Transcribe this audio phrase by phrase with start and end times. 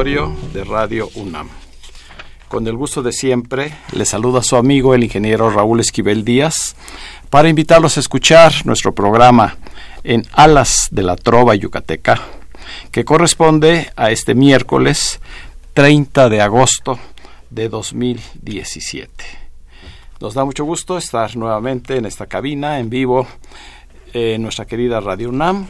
[0.00, 1.50] De Radio UNAM.
[2.48, 6.74] Con el gusto de siempre, le saluda su amigo el ingeniero Raúl Esquivel Díaz
[7.28, 9.58] para invitarlos a escuchar nuestro programa
[10.02, 12.18] en Alas de la Trova Yucateca,
[12.90, 15.20] que corresponde a este miércoles
[15.74, 16.98] 30 de agosto
[17.50, 19.12] de 2017.
[20.18, 23.26] Nos da mucho gusto estar nuevamente en esta cabina en vivo
[24.14, 25.66] en nuestra querida Radio UNAM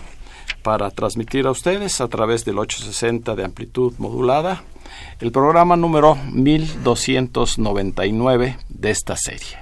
[0.62, 4.62] para transmitir a ustedes a través del 860 de amplitud modulada
[5.20, 9.58] el programa número 1299 de esta serie.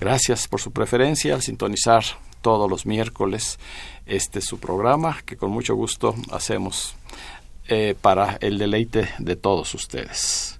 [0.00, 2.02] Gracias por su preferencia al sintonizar
[2.40, 3.58] todos los miércoles
[4.06, 6.94] este su programa que con mucho gusto hacemos
[7.68, 10.58] eh, para el deleite de todos ustedes.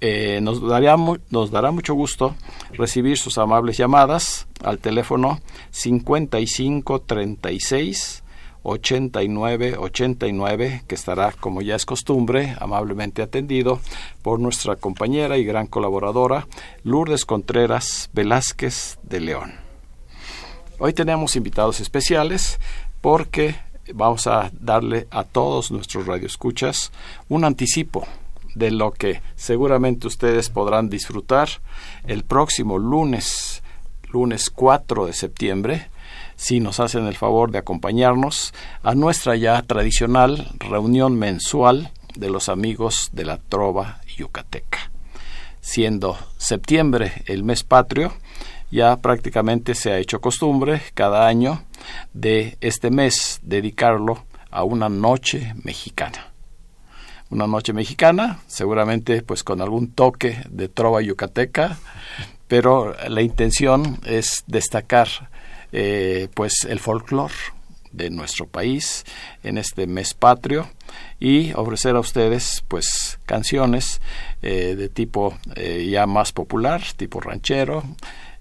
[0.00, 0.96] Eh, nos, daría
[1.30, 2.34] nos dará mucho gusto
[2.72, 5.40] recibir sus amables llamadas al teléfono
[5.72, 8.22] 5536
[8.68, 13.80] 8989 que estará, como ya es costumbre, amablemente atendido
[14.22, 16.46] por nuestra compañera y gran colaboradora
[16.84, 19.54] Lourdes Contreras Velázquez de León.
[20.78, 22.60] Hoy tenemos invitados especiales
[23.00, 23.56] porque
[23.94, 26.92] vamos a darle a todos nuestros radioescuchas
[27.28, 28.06] un anticipo
[28.54, 31.48] de lo que seguramente ustedes podrán disfrutar
[32.06, 33.62] el próximo lunes,
[34.12, 35.90] lunes 4 de septiembre,
[36.38, 38.54] si nos hacen el favor de acompañarnos
[38.84, 44.90] a nuestra ya tradicional reunión mensual de los amigos de la Trova Yucateca.
[45.60, 48.14] Siendo septiembre el mes patrio,
[48.70, 51.64] ya prácticamente se ha hecho costumbre cada año
[52.12, 56.32] de este mes dedicarlo a una noche mexicana.
[57.30, 61.78] Una noche mexicana, seguramente pues con algún toque de trova yucateca,
[62.46, 65.08] pero la intención es destacar
[65.72, 67.34] eh, pues el folclore
[67.92, 69.04] de nuestro país
[69.42, 70.68] en este mes patrio
[71.18, 74.00] y ofrecer a ustedes pues canciones
[74.42, 77.82] eh, de tipo eh, ya más popular tipo ranchero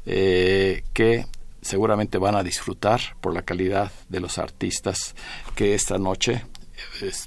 [0.05, 1.25] que
[1.61, 5.15] seguramente van a disfrutar por la calidad de los artistas
[5.53, 6.45] que esta noche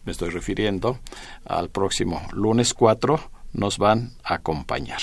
[0.04, 0.98] me estoy refiriendo
[1.44, 3.20] al próximo lunes 4
[3.52, 5.00] nos van a acompañar.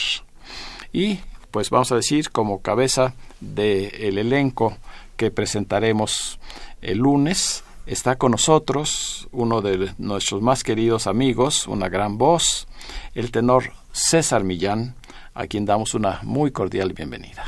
[0.94, 1.20] Y
[1.52, 4.78] pues vamos a decir como cabeza del elenco
[5.16, 6.40] que presentaremos
[6.82, 7.64] el lunes.
[7.86, 12.68] Está con nosotros uno de nuestros más queridos amigos, una gran voz,
[13.16, 14.96] el tenor César Millán,
[15.34, 17.46] a quien damos una muy cordial bienvenida.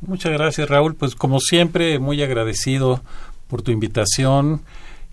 [0.00, 3.02] Muchas gracias Raúl, pues como siempre muy agradecido
[3.48, 4.62] por tu invitación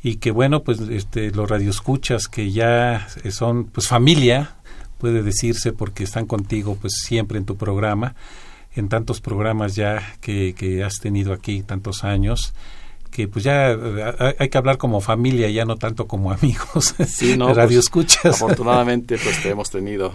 [0.03, 4.55] y que bueno, pues este los radioescuchas que ya son pues familia,
[5.03, 8.15] puede decirse porque están contigo pues siempre en tu programa
[8.73, 12.53] en tantos programas ya que, que has tenido aquí tantos años
[13.11, 16.95] que pues ya eh, hay que hablar como familia, ya no tanto como amigos.
[17.05, 18.41] Sí, no, radio pues, escuchas.
[18.41, 20.13] Afortunadamente, pues hemos tenido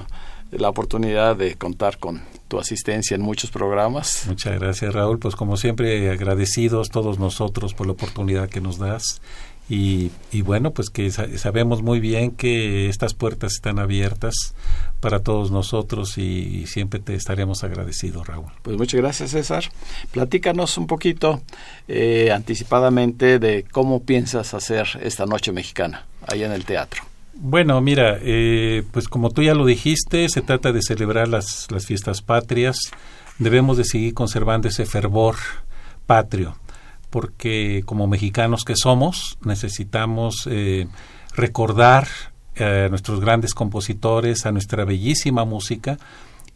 [0.52, 4.24] la oportunidad de contar con tu asistencia en muchos programas.
[4.26, 5.18] Muchas gracias, Raúl.
[5.18, 9.20] Pues como siempre, agradecidos todos nosotros por la oportunidad que nos das
[9.68, 14.54] Y, y, bueno, pues que sabemos muy bien que estas puertas están abiertas
[15.00, 18.50] para todos nosotros y, siempre te estaremos agradecidos, Raúl.
[18.62, 19.64] Pues muchas gracias, César.
[20.10, 21.42] Platícanos un poquito
[21.86, 27.02] eh, anticipadamente de cómo piensas hacer esta noche mexicana allá en el teatro.
[27.34, 31.86] Bueno, mira, eh, pues como tú ya lo dijiste, se trata de celebrar las, las
[31.86, 32.78] fiestas patrias.
[33.38, 35.36] Debemos de seguir conservando ese fervor
[36.06, 36.56] patrio
[37.10, 40.86] porque como mexicanos que somos necesitamos eh,
[41.34, 42.08] recordar
[42.58, 45.98] a nuestros grandes compositores, a nuestra bellísima música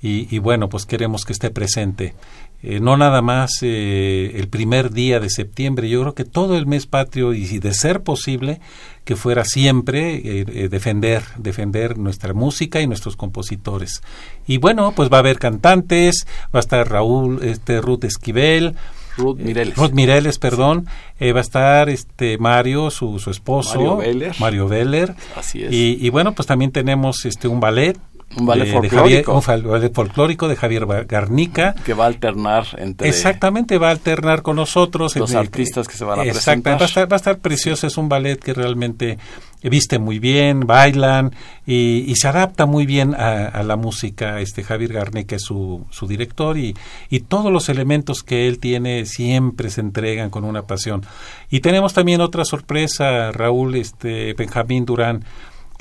[0.05, 2.17] y, bueno, pues queremos que esté presente.
[2.61, 6.67] Eh, no nada más eh, el primer día de septiembre, yo creo que todo el
[6.67, 8.61] mes patrio y de ser posible
[9.05, 14.03] que fuera siempre defender, defender nuestra música y nuestros compositores.
[14.45, 18.75] Y bueno, pues va a haber cantantes, va a estar Raúl, este Ruth Esquivel,
[19.17, 19.77] Ruth eh, Mireles.
[19.77, 20.87] Ruth Mireles, perdón.
[21.19, 23.79] Eh, va a estar este Mario, su, su esposo.
[23.79, 24.35] Mario Veller.
[24.39, 25.15] Mario Veller.
[25.37, 25.73] Así es.
[25.73, 27.99] Y, y, bueno, pues también tenemos este un ballet
[28.37, 29.35] un ballet folclórico.
[29.35, 31.75] De Javier, un ballet folclórico de Javier Garnica.
[31.85, 33.09] Que va a alternar entre...
[33.09, 35.17] Exactamente, va a alternar con nosotros.
[35.17, 36.79] Los artistas que se van a presentar.
[36.79, 39.19] Va a estar, va a estar precioso, es un ballet que realmente
[39.63, 41.33] viste muy bien, bailan
[41.67, 44.41] y, y se adapta muy bien a, a, la música.
[44.41, 46.75] Este Javier Garnica es su, su director y,
[47.11, 51.05] y todos los elementos que él tiene siempre se entregan con una pasión.
[51.51, 55.25] Y tenemos también otra sorpresa, Raúl, este Benjamín Durán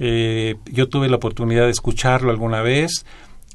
[0.04, 3.06] eh, yo tuve la oportunidad de escucharlo alguna vez,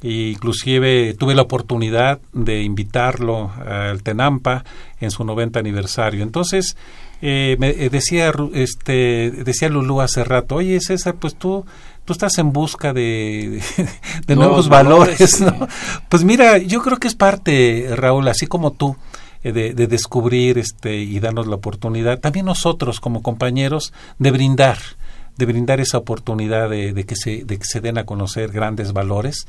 [0.01, 4.65] e inclusive tuve la oportunidad de invitarlo al Tenampa
[5.01, 6.23] en su 90 aniversario.
[6.23, 6.77] Entonces,
[7.21, 11.67] eh, me eh, decía, este, decía Lulú hace rato, oye César, pues tú,
[12.05, 13.61] tú estás en busca de,
[14.29, 15.67] de, nuevos, valores, ¿no?
[16.09, 18.95] Pues mira, yo creo que es parte, Raúl, así como tú,
[19.43, 24.79] de, de, descubrir este, y darnos la oportunidad, también nosotros como compañeros, de brindar
[25.37, 29.47] de brindar esa oportunidad de, que, se, de que se den a conocer grandes valores,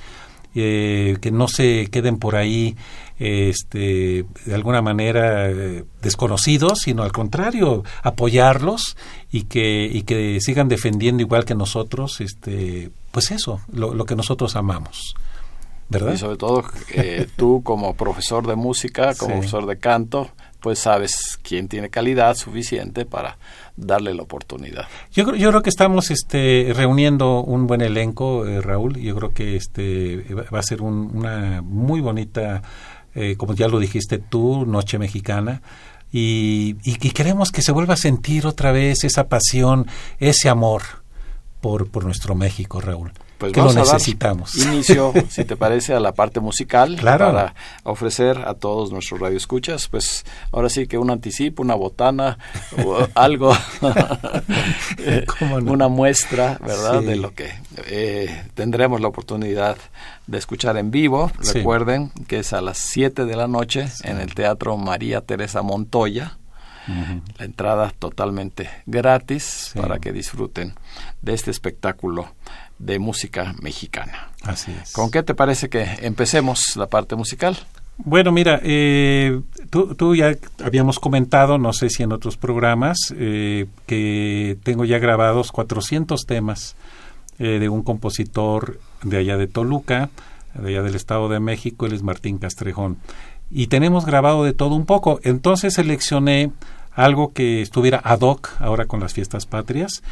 [0.56, 2.76] eh, que no se queden por ahí
[3.20, 8.98] este, de alguna manera eh, desconocidos, sino al contrario, apoyarlos
[9.32, 14.16] y que, y que sigan defendiendo igual que nosotros, este, pues eso, lo, lo que
[14.16, 15.16] nosotros amamos.
[15.90, 16.14] ¿verdad?
[16.14, 16.64] Y sobre todo
[16.94, 22.36] eh, tú como profesor de música, como profesor de canto, pues sabes quién tiene calidad
[22.36, 23.38] suficiente para
[23.76, 24.88] darle la oportunidad.
[25.12, 28.98] Yo, yo creo que estamos este, reuniendo un buen elenco, eh, Raúl.
[28.98, 32.62] Yo creo que este va a ser una muy bonita,
[33.14, 35.62] eh, como ya lo dijiste tú, noche mexicana.
[36.12, 39.88] Y, y, y, queremos que se vuelva a sentir otra vez esa pasión,
[40.20, 40.82] ese amor
[41.60, 44.56] por, por nuestro México, Raúl pues que vamos lo necesitamos.
[44.56, 47.26] A dar inicio, si te parece, a la parte musical claro.
[47.28, 47.54] para
[47.84, 52.38] ofrecer a todos nuestros radioescuchas, pues ahora sí que un anticipo, una botana
[52.84, 55.72] o algo, no?
[55.72, 57.02] una muestra, ¿verdad?
[57.02, 57.06] Sí.
[57.06, 57.52] De lo que
[57.86, 59.78] eh, tendremos la oportunidad
[60.26, 61.32] de escuchar en vivo.
[61.42, 61.54] Sí.
[61.54, 66.38] Recuerden que es a las 7 de la noche en el Teatro María Teresa Montoya.
[66.88, 67.22] Uh -huh.
[67.38, 70.74] La entrada totalmente gratis para que disfruten
[71.22, 72.30] de este espectáculo
[72.80, 74.30] de música mexicana.
[74.44, 74.92] Así es.
[74.94, 77.58] ¿Con qué te parece que empecemos la parte musical?
[77.98, 79.42] Bueno, mira, eh,
[79.72, 85.00] tú, tú, ya habíamos comentado, no sé si en otros programas, eh, que tengo ya
[85.00, 86.76] grabados 400 temas
[87.40, 90.12] eh, de un compositor de allá de Toluca,
[90.54, 92.98] de allá del Estado de México, él es Martín Castrejón.
[93.50, 95.20] Y tenemos grabado de todo un poco.
[95.24, 96.52] Entonces seleccioné
[96.94, 100.04] algo que estuviera ad hoc ahora con las fiestas patrias.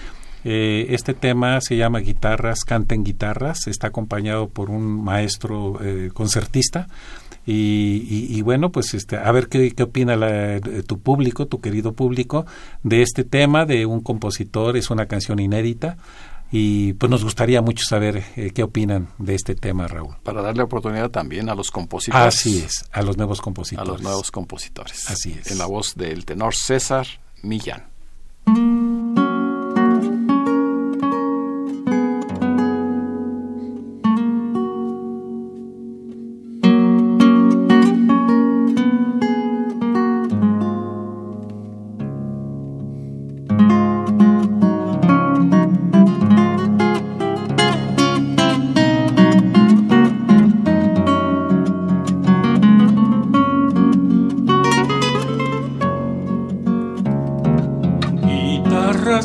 [0.48, 6.88] Eh, este tema se llama Guitarras, Canten Guitarras, está acompañado por un maestro eh, concertista.
[7.48, 11.62] Y, y, y, bueno, pues este, a ver qué, qué opina la, tu público, tu
[11.62, 12.46] querido público,
[12.84, 15.98] de este tema de un compositor, es una canción inédita.
[16.52, 20.16] Y pues nos gustaría mucho saber eh, qué opinan de este tema, Raúl.
[20.24, 22.28] Para darle oportunidad también a los compositores.
[22.28, 23.90] Así es, a los nuevos compositores.
[23.90, 25.10] A los nuevos compositores.
[25.10, 25.52] Así es.
[25.52, 27.08] En la voz del tenor César
[27.42, 27.84] Millán.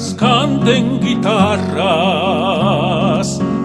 [0.00, 1.78] Guitarras canten guitarras,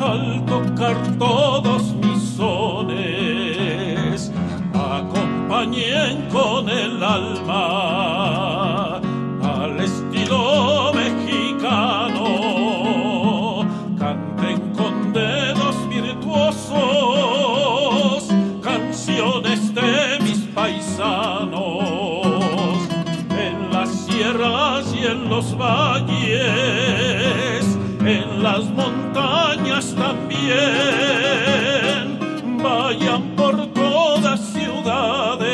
[0.00, 4.30] al tocar todos mis sones.
[4.72, 9.00] Acompañen con el alma
[9.42, 12.24] al estilo mexicano.
[13.98, 16.72] Canten con dedos virtuosos
[18.62, 21.58] canciones de mis paisanos.
[23.36, 27.61] En las sierras y en los valles,
[28.06, 30.52] en las montañas también.
[32.62, 35.48] Vayan por todas ciudades,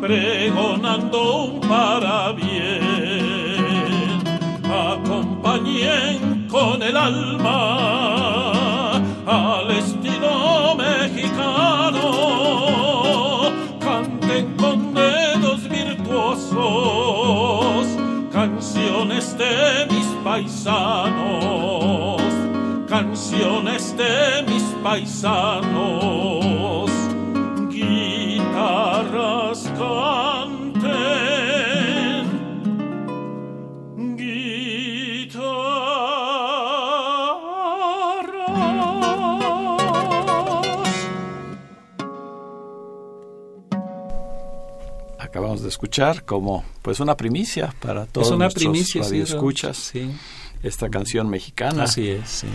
[0.00, 4.22] pregonando un para bien.
[4.64, 8.92] Acompañen con el alma
[9.26, 12.00] al estilo mexicano.
[13.80, 17.06] Canten con dedos virtuosos
[18.36, 19.95] canciones de
[20.36, 22.20] paisanos,
[22.86, 26.45] canciones de mis paisanos.
[45.56, 50.10] Acabamos de escuchar como pues una primicia para todos es una nuestros primicia, radioescuchas Sí,
[50.62, 51.84] esta canción mexicana.
[51.84, 52.46] así es, sí.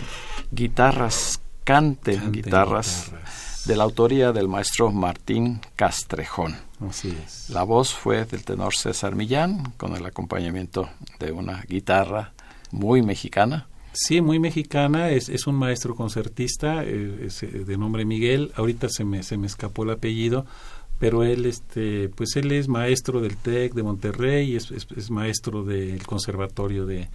[0.52, 3.66] Guitarras canten, Canten guitarras, guitarras.
[3.66, 6.56] de la autoría del maestro Martín Castrejón.
[6.88, 7.50] Así es.
[7.50, 12.32] La voz fue del tenor César Millán con el acompañamiento de una guitarra
[12.70, 13.66] muy mexicana.
[13.94, 18.88] Sí, muy mexicana, es, es un maestro concertista, eh, es, eh, de nombre Miguel, ahorita
[18.88, 20.46] se me, se me escapó el apellido,
[21.02, 25.64] pero él, este, pues él es maestro del TEC de Monterrey, es, es, es maestro
[25.64, 27.08] del Conservatorio de,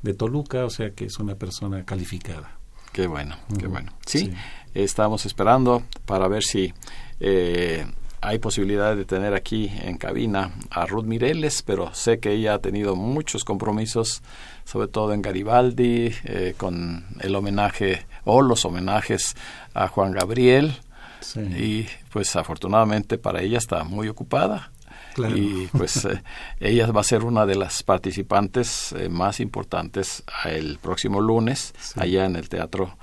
[0.00, 2.56] de Toluca, o sea que es una persona calificada.
[2.90, 3.92] Qué bueno, qué bueno.
[4.06, 4.32] Sí, sí.
[4.72, 6.72] estamos esperando para ver si
[7.20, 7.84] eh,
[8.22, 12.58] hay posibilidad de tener aquí en cabina a Ruth Mireles, pero sé que ella ha
[12.60, 14.22] tenido muchos compromisos,
[14.64, 19.36] sobre todo en Garibaldi, eh, con el homenaje o los homenajes
[19.74, 20.78] a Juan Gabriel.
[21.24, 21.40] Sí.
[21.40, 24.70] Y pues afortunadamente para ella está muy ocupada.
[25.14, 25.36] Claro.
[25.36, 26.22] Y pues eh,
[26.60, 32.00] ella va a ser una de las participantes eh, más importantes el próximo lunes Sí.
[32.00, 32.96] allá en el Teatro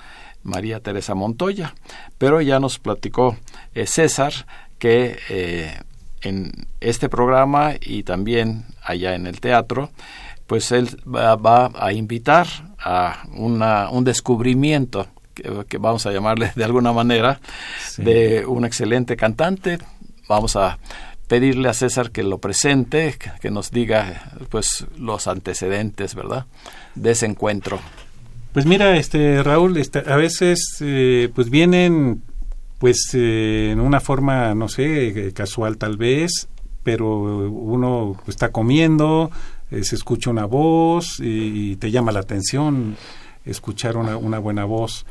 [0.44, 1.74] María Teresa Montoya.
[2.18, 3.38] Pero ya nos platicó
[3.74, 4.34] eh, César
[4.78, 5.20] que
[6.22, 9.92] en este programa y también allá en el teatro,
[10.48, 12.48] pues él va, va a invitar
[12.80, 15.08] a una, un descubrimiento
[15.67, 17.39] que, vamos a llamarle de alguna manera
[17.88, 18.03] Sí.
[18.03, 19.77] de un excelente cantante.
[20.27, 20.79] Vamos a
[21.27, 26.45] pedirle a César que lo presente, que, que nos diga pues los antecedentes, ¿verdad?
[26.95, 27.79] De ese encuentro.
[28.53, 32.21] Pues mira, este Raúl, este, a veces eh, pues vienen
[32.79, 36.48] pues eh, en una forma, no sé, eh, casual tal vez,
[36.83, 39.29] pero uno está comiendo,
[39.69, 42.98] eh, se escucha una voz y, y te llama la atención
[43.45, 45.05] escuchar una, una buena voz.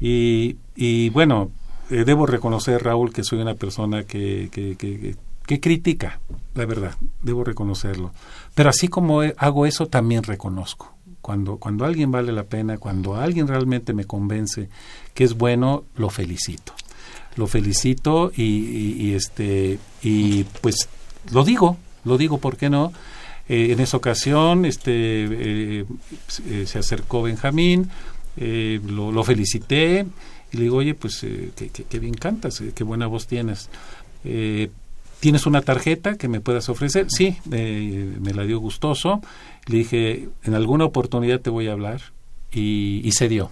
[0.00, 1.50] Y, y bueno,
[1.90, 6.20] eh, debo reconocer, Raúl, que soy una persona que, que, que, critica,
[6.54, 8.12] la verdad, debo reconocerlo.
[8.54, 10.92] Pero así como hago eso, también reconozco.
[11.22, 14.68] Cuando, cuando alguien vale la pena, cuando alguien realmente me convence
[15.14, 16.72] que es bueno, lo felicito.
[17.36, 20.88] Lo felicito y, y- este y pues
[21.32, 22.92] lo digo, lo digo, ¿por qué no?
[23.48, 25.84] Eh, en esa ocasión este eh,
[26.28, 27.90] se acercó Benjamín,
[28.36, 30.06] eh, lo, felicité
[30.52, 31.50] y le digo, oye, pues eh,
[31.88, 33.68] qué, bien cantas, eh, qué buena voz tienes.
[34.24, 34.70] Eh,
[35.20, 37.06] ¿tienes una tarjeta que me puedas ofrecer?
[37.10, 39.20] Sí, me la dio gustoso.
[39.66, 42.00] Le dije, en alguna oportunidad te voy a hablar
[42.52, 43.50] y, y se dio.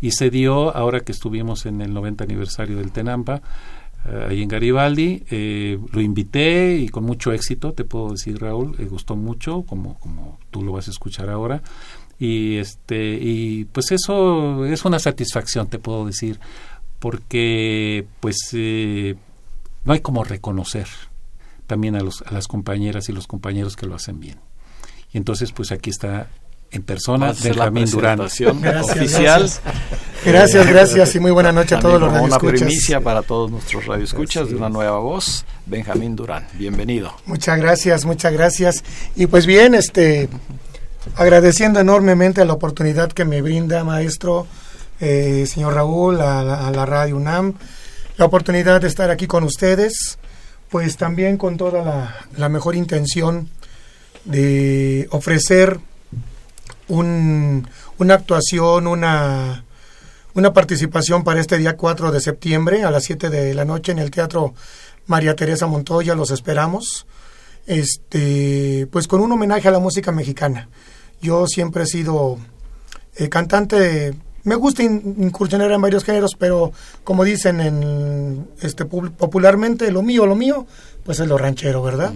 [0.00, 3.42] Y se dio ahora que estuvimos en el 90 aniversario del Tenampa,
[4.04, 5.24] ahí en Garibaldi.
[5.30, 9.98] Eh, lo invité y con mucho éxito, te puedo decir, Raúl, le gustó mucho, como,
[9.98, 11.62] como tú lo vas a escuchar ahora.
[12.18, 16.38] Y, este, y pues eso es una satisfacción, te puedo decir,
[16.98, 19.16] porque pues eh,
[19.84, 20.86] no hay como reconocer
[21.66, 24.38] también a, los, a las compañeras y los compañeros que lo hacen bien.
[25.12, 26.28] Y entonces, pues aquí está
[26.72, 28.20] en persona Benjamín Durán.
[28.20, 29.50] oficial.
[30.24, 30.66] Gracias.
[30.66, 32.42] gracias, y muy buena noche a todos los radioescuchas.
[32.42, 36.46] Una primicia para todos nuestros radioescuchas de una nueva voz, Benjamín Durán.
[36.54, 37.12] Bienvenido.
[37.26, 38.84] Muchas gracias, muchas gracias.
[39.16, 40.28] Y pues bien, este
[41.16, 44.46] agradeciendo enormemente la oportunidad que me brinda maestro
[45.00, 47.54] eh, señor Raúl a la, radio UNAM,
[48.16, 50.18] la oportunidad de estar aquí con ustedes,
[50.70, 53.48] pues también con toda la, la mejor intención
[54.24, 55.80] de ofrecer
[56.92, 57.66] un,
[57.98, 59.64] una actuación, una,
[60.34, 63.98] una participación para este día 4 de septiembre a las 7 de la noche en
[63.98, 64.54] el Teatro
[65.06, 67.06] María Teresa Montoya, los esperamos.
[67.66, 70.68] Este, pues con un homenaje a la música mexicana.
[71.22, 72.38] Yo siempre he sido
[73.16, 76.72] eh, cantante, me gusta incursionar en varios géneros, pero
[77.04, 80.66] como dicen en este popularmente, lo mío, lo mío,
[81.04, 82.12] pues es lo ranchero, ¿verdad?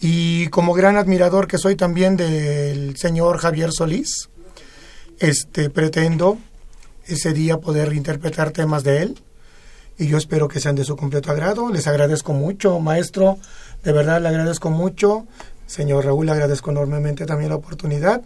[0.00, 4.28] Y como gran admirador que soy también del señor Javier Solís,
[5.18, 6.38] este pretendo
[7.06, 9.18] ese día poder interpretar temas de él
[9.98, 11.70] y yo espero que sean de su completo agrado.
[11.72, 13.38] Les agradezco mucho, maestro,
[13.82, 15.26] de verdad le agradezco mucho.
[15.66, 18.22] Señor Raúl, le agradezco enormemente también la oportunidad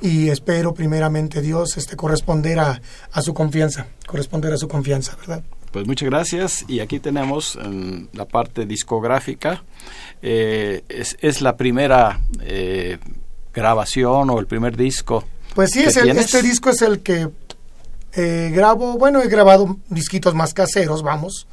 [0.00, 2.80] y espero primeramente Dios este corresponder a,
[3.12, 5.42] a su confianza, corresponder a su confianza, ¿verdad?
[5.72, 9.62] Pues muchas gracias y aquí tenemos en la parte discográfica,
[10.22, 12.98] eh, es, es, la primera eh,
[13.52, 15.24] grabación o el primer disco.
[15.54, 17.28] Pues sí, es este disco es el que
[18.14, 21.46] eh, grabo, bueno, he grabado disquitos más caseros, vamos,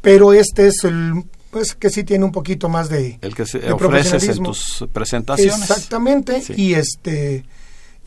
[0.00, 3.72] pero este es el pues que sí tiene un poquito más de el que se
[3.72, 5.70] ofreces en tus presentaciones.
[5.70, 7.44] Exactamente y este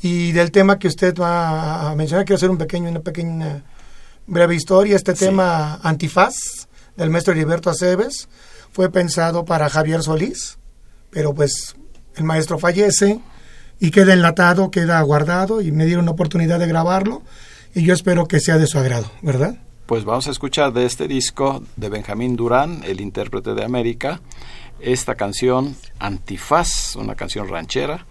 [0.02, 3.64] y del tema que usted va a mencionar quiero hacer un pequeño una pequeña
[4.28, 8.30] breve historia, este tema Antifaz del maestro Heriberto Aceves
[8.72, 10.58] fue pensado para Javier Solís,
[11.10, 11.76] pero pues
[12.16, 13.20] el maestro fallece
[13.80, 17.24] y queda enlatado, queda guardado y me dieron la oportunidad de grabarlo
[17.74, 19.58] y yo espero que sea de su agrado, ¿verdad?
[19.92, 24.22] Pues vamos a escuchar de este disco de Benjamín Durán, el intérprete de América,
[24.80, 28.06] esta canción Antifaz, una canción ranchera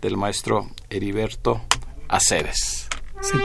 [0.00, 1.60] del maestro Heriberto
[2.06, 2.86] Aceves.
[3.20, 3.36] Sí.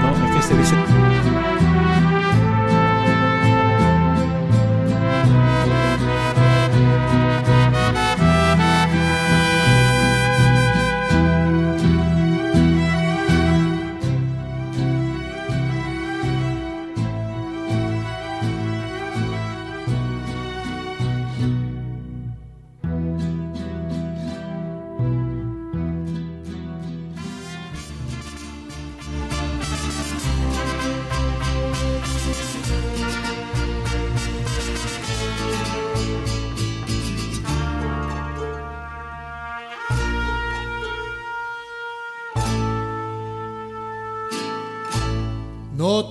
[0.00, 1.19] No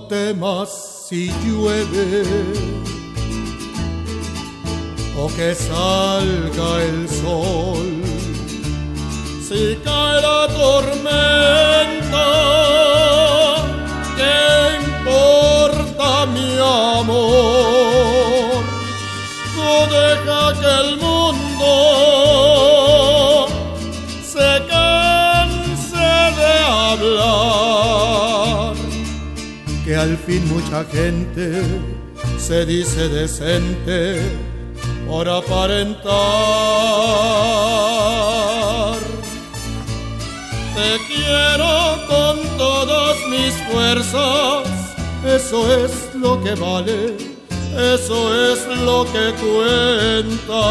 [0.08, 2.24] temas si llueve
[5.16, 8.02] o que salga el sol,
[9.46, 12.28] si cae la tormenta,
[14.16, 14.38] ¿qué
[14.86, 16.50] importa mi
[16.98, 18.64] amor?
[19.56, 20.96] No deja que el
[30.00, 31.62] al fin mucha gente
[32.38, 34.22] se dice decente
[35.06, 36.08] por aparentar.
[40.74, 41.72] Te quiero
[42.08, 44.66] con todas mis fuerzas,
[45.26, 47.16] eso es lo que vale,
[47.94, 48.18] eso
[48.52, 50.62] es lo que cuenta.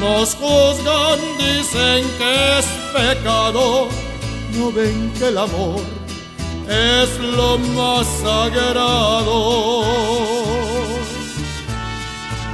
[0.00, 3.88] Nos juzgan, dicen que es pecado,
[4.56, 5.91] no ven que el amor
[6.72, 9.84] es lo más sagrado.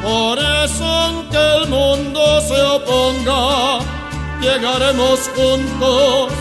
[0.02, 3.78] Por eso aunque el mundo se oponga,
[4.40, 6.32] llegaremos juntos,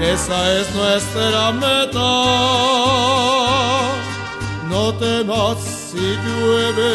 [0.00, 2.10] esa es nuestra meta.
[4.70, 5.58] no temas
[5.90, 6.94] si llueve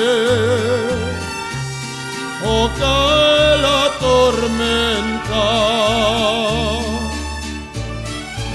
[2.45, 5.45] o cae la tormenta.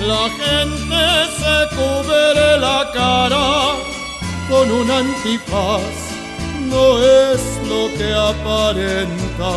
[0.06, 1.04] La gente
[1.38, 3.76] se cubre la cara
[4.50, 5.94] con un antifaz,
[6.68, 9.52] no es lo que aparenta.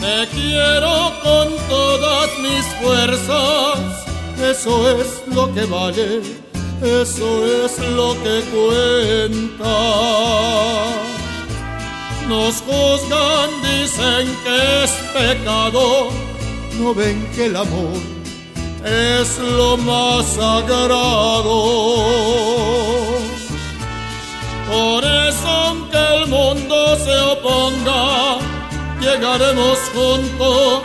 [0.00, 3.78] Te quiero con todas mis fuerzas,
[4.42, 6.22] eso es lo que vale,
[6.82, 9.76] eso es lo que cuenta.
[12.28, 16.08] Nos juzgan, dicen que es pecado,
[16.78, 17.98] no ven que el amor
[18.84, 21.60] es lo más sagrado.
[24.70, 28.38] Por eso aunque el mundo se oponga,
[29.00, 30.82] llegaremos juntos,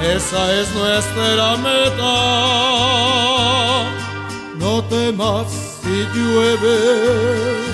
[0.00, 2.14] esa es nuestra meta.
[4.56, 5.48] No temas
[5.82, 7.68] si llueve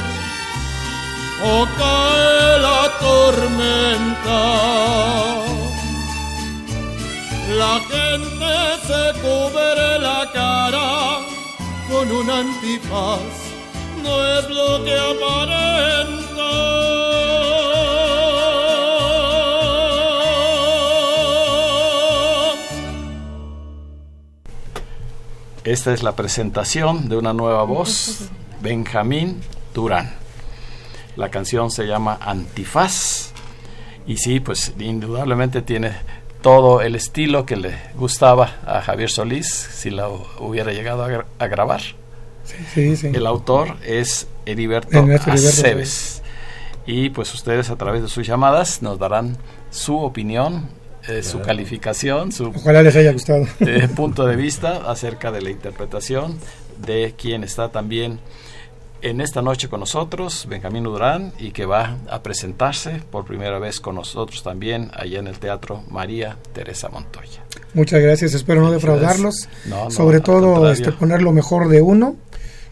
[1.44, 4.42] o cae la tormenta.
[7.58, 8.52] La gente
[8.88, 10.90] se cubre la cara
[11.90, 13.34] con un antifaz,
[14.02, 17.03] no es lo que aparenta.
[25.64, 28.29] Esta es la presentación de una nueva voz,
[28.61, 29.40] Benjamín
[29.72, 30.12] Durán.
[31.16, 33.31] La canción se llama Antifaz
[34.07, 35.92] y sí, pues indudablemente tiene
[36.42, 41.27] todo el estilo que le gustaba a Javier Solís si la hubiera llegado a, gra
[41.38, 41.81] a grabar.
[42.44, 43.07] Sí, sí, sí.
[43.14, 46.22] El autor es Heriberto Aceves.
[46.85, 49.38] Y pues ustedes a través de sus llamadas nos darán
[49.70, 50.68] su opinión
[51.08, 53.46] eh, su calificación, su Ojalá les haya gustado.
[53.60, 56.38] eh, punto de vista acerca de la interpretación
[56.78, 58.20] de quien está también
[59.02, 63.78] en esta noche con nosotros, Benjamín Durán, y que va a presentarse por primera vez
[63.78, 67.44] con nosotros también allá en el Teatro María Teresa Montoya.
[67.74, 72.16] Muchas gracias, espero no defraudarlos, No, no, sobre todo este, poner lo mejor de uno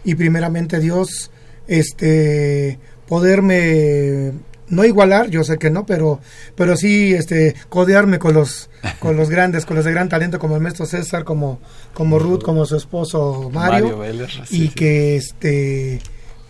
[0.04, 1.30] y primeramente Dios,
[1.66, 4.32] este, poderme
[4.72, 6.18] no igualar, yo sé que no, pero,
[6.56, 10.56] pero sí, este, codearme con los, con los grandes, con los de gran talento como
[10.56, 11.60] el maestro César, como,
[11.94, 14.68] como Ruth, como su esposo Mario, Mario Vélez, y sí.
[14.70, 16.00] que este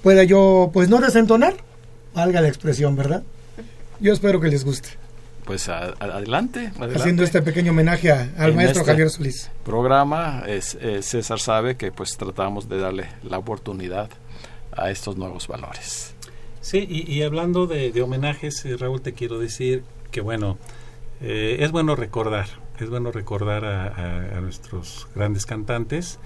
[0.03, 1.55] pueda yo, pues no desentonar,
[2.15, 3.23] valga la expresión, ¿verdad?
[4.01, 4.89] Yo espero que les guste,
[5.45, 6.99] Pues a- a- adelante, adelante.
[7.01, 9.51] haciendo este pequeño homenaje a- al En maestro este Javier Solís.
[9.65, 14.09] programa, es, eh, César sabe que pues tratamos de darle la oportunidad
[14.77, 16.15] a estos nuevos valores.
[16.63, 20.57] Sí, y, y hablando de, de homenajes, eh, Raúl, te quiero decir que, bueno,
[21.21, 22.47] eh, es bueno recordar,
[22.79, 26.19] es bueno recordar a, a- a nuestros grandes cantantes.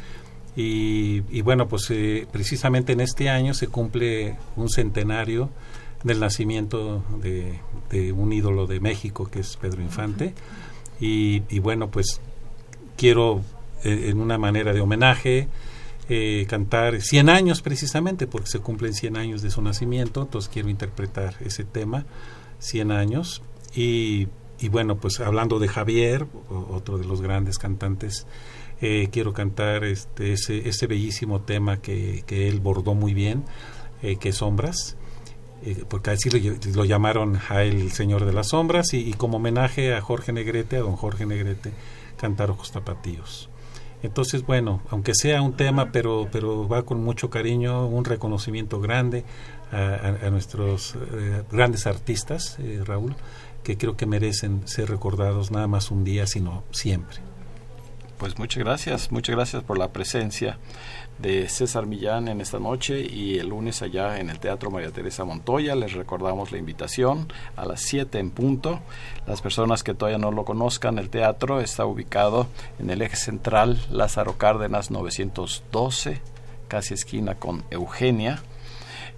[0.56, 5.50] Y, y bueno, pues eh, precisamente en este año se cumple un centenario
[6.04, 7.58] del nacimiento de,
[7.90, 10.32] de un ídolo de México, que es Pedro Infante.
[11.00, 12.20] y, y bueno, pues
[12.96, 13.42] quiero
[13.84, 15.48] eh, en una manera de homenaje
[16.08, 20.68] eh, cantar 100 años precisamente porque se cumplen 100 años de su nacimiento, entonces quiero
[20.68, 22.06] interpretar ese tema,
[22.58, 23.42] 100 años,
[23.74, 24.28] y,
[24.60, 28.26] y bueno, pues hablando de Javier, otro de los grandes cantantes,
[28.80, 33.44] eh, quiero cantar este, ese, ese bellísimo tema que, que él bordó muy bien,
[34.02, 34.96] eh, que es Sombras,
[35.64, 39.14] eh, porque así lo, ll- lo llamaron a el Señor de las Sombras, y, y
[39.14, 41.72] como homenaje a Jorge Negrete, a don Jorge Negrete,
[42.18, 43.48] cantar Ojos Tapatíos.
[44.02, 49.24] Entonces, bueno, aunque sea un tema, pero, pero va con mucho cariño, un reconocimiento grande
[49.72, 53.16] a, nuestros eh, grandes artistas, eh, Raúl,
[53.64, 57.18] que creo que merecen ser recordados nada más un día, sino siempre.
[58.18, 60.58] Pues muchas gracias, muchas gracias por la presencia
[61.18, 65.24] de César Millán en esta noche y el lunes allá en el Teatro María Teresa
[65.24, 65.74] Montoya.
[65.74, 68.80] Les recordamos la invitación a las 7 en punto.
[69.26, 72.46] Las personas que todavía no lo conozcan, el teatro está ubicado
[72.78, 76.20] en el eje central Lázaro Cárdenas 912,
[76.68, 78.42] casi esquina con Eugenia,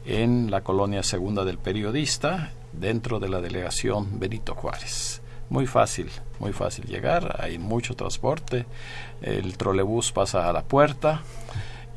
[0.07, 5.21] en la colonia segunda del periodista, dentro de la delegación Benito Juárez.
[5.51, 8.67] Muy fácil, muy fácil llegar, hay mucho transporte,
[9.23, 11.23] el trolebús pasa a la puerta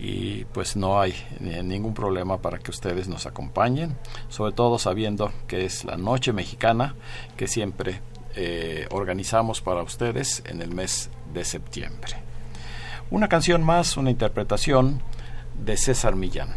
[0.04, 3.96] y pues no hay ni- ningún problema para que ustedes nos acompañen,
[4.30, 6.96] sobre todo sabiendo que es la noche mexicana
[7.38, 8.02] que siempre
[8.36, 12.14] eh, organizamos para ustedes en el mes de septiembre.
[13.12, 15.02] Una canción más, una interpretación
[15.64, 16.50] de César Millán.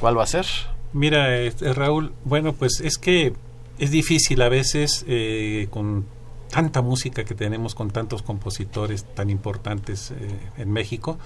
[0.00, 0.46] ¿Cuál va a ser?
[0.92, 3.34] Mira, este, Raúl, bueno, pues es que
[3.78, 6.06] es difícil a veces eh, con
[6.50, 10.16] tanta música que tenemos, con tantos compositores tan importantes eh,
[10.56, 11.18] en México,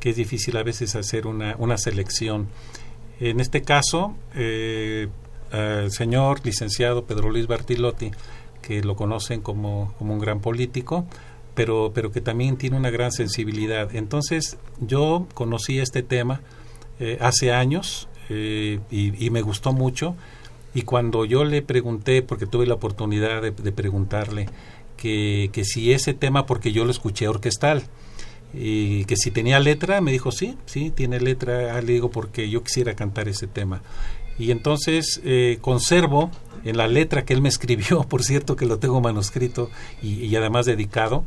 [0.00, 2.48] que es difícil a veces hacer una, una selección.
[3.20, 5.08] En este caso, eh,
[5.52, 8.10] el señor licenciado Pedro Luis Bartilotti,
[8.60, 11.06] que lo conocen como, como un gran político,
[11.54, 13.94] pero, pero que también tiene una gran sensibilidad.
[13.94, 16.40] Entonces, yo conocí este tema
[16.98, 20.16] eh, hace años y, y, me gustó mucho.
[20.74, 24.48] Y cuando yo le pregunté, porque tuve la oportunidad de, de preguntarle,
[24.96, 27.84] que, que, si ese tema, porque yo lo escuché orquestal,
[28.56, 32.48] y que si tenía letra, me dijo, sí, sí, tiene letra, ah, le digo, porque
[32.48, 33.82] yo quisiera cantar ese tema.
[34.38, 36.30] Y entonces eh, conservo
[36.64, 39.70] en la letra que él me escribió, por cierto que lo tengo manuscrito
[40.02, 41.24] y, además dedicado,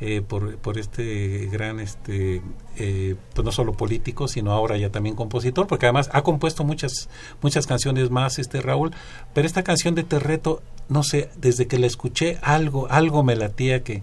[0.00, 2.42] eh, por, por, este gran, este,
[2.76, 7.08] eh, pues no solo político, sino ahora ya también compositor, porque además ha compuesto muchas,
[7.40, 8.90] muchas canciones más, este Raúl,
[9.32, 13.84] pero esta canción de Terreto, no sé, desde que la escuché, algo, algo me latía
[13.84, 14.02] que,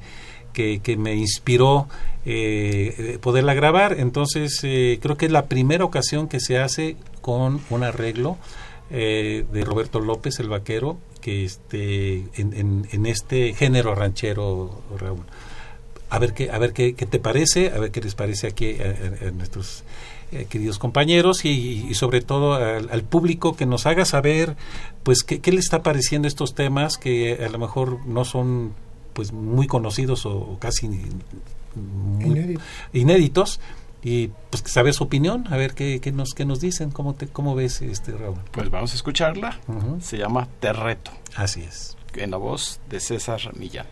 [0.54, 1.88] que, que me inspiró
[2.26, 7.62] eh, poderla grabar, entonces eh, creo que es la primera ocasión que se hace con
[7.70, 8.38] un arreglo
[8.90, 15.24] eh, de Roberto López, el vaquero, que este, en, en, en este género ranchero, Raúl.
[16.10, 18.76] A ver qué, a ver qué, qué, te parece, a ver qué les parece aquí
[18.82, 19.84] a, a, a nuestros
[20.34, 24.56] eh, queridos compañeros y, sobre todo al, al, público que nos haga saber
[25.04, 28.74] pues qué, qué le está pareciendo estos temas que a lo mejor no son
[29.14, 32.62] pues muy conocidos o, o casi muy Inédito.
[32.94, 33.60] inéditos
[34.04, 37.28] y pues saber su opinión, a ver qué, qué nos qué nos dicen, cómo te
[37.28, 38.40] cómo ves este Raúl.
[38.52, 39.60] Pues vamos a escucharla.
[39.68, 40.02] Uh -huh.
[40.02, 41.12] Se llama Terreto.
[41.36, 41.96] Así es.
[42.16, 43.86] En la voz de César Millán.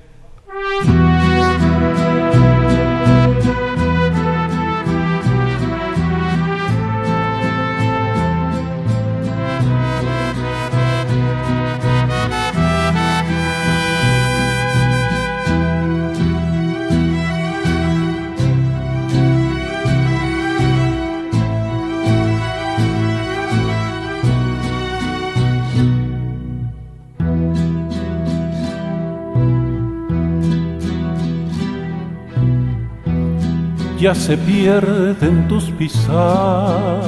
[33.99, 37.03] Ya se pierden tus pisadas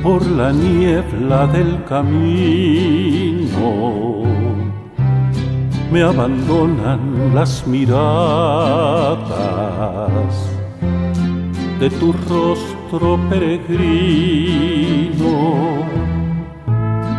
[0.00, 2.62] por la niebla del camino.
[5.90, 9.26] Me abandonan las miradas
[11.80, 13.72] de tu rostro peregrino.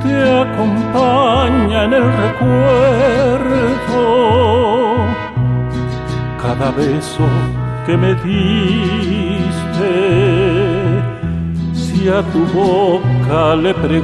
[0.04, 3.44] Te acompaña en el recuerdo
[6.44, 7.26] cada beso
[7.86, 9.94] que me diste,
[11.74, 14.04] si a tu boca le preguntas,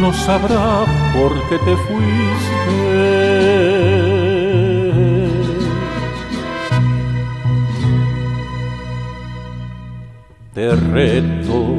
[0.00, 3.10] no sabrá por qué te fuiste.
[10.54, 11.76] Te reto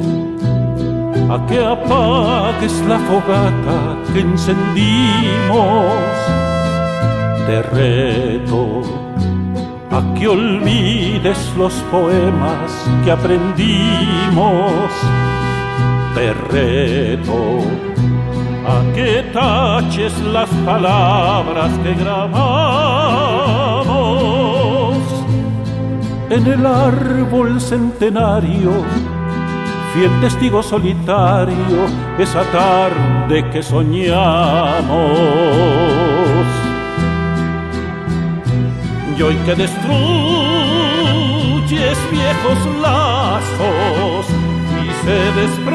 [1.28, 5.32] a que apagues la fogata que encendimos
[7.46, 8.82] te reto
[9.90, 14.72] a que olvides los poemas que aprendimos.
[16.14, 17.60] Te reto
[18.66, 22.52] a que taches las palabras que grabamos
[26.30, 28.72] en el árbol centenario.
[29.94, 31.86] Fiel testigo solitario
[32.18, 35.02] esa tarde que soñamos
[39.16, 39.88] y hoy que destruyes
[42.10, 44.26] viejos lazos
[44.80, 45.72] y se desprenden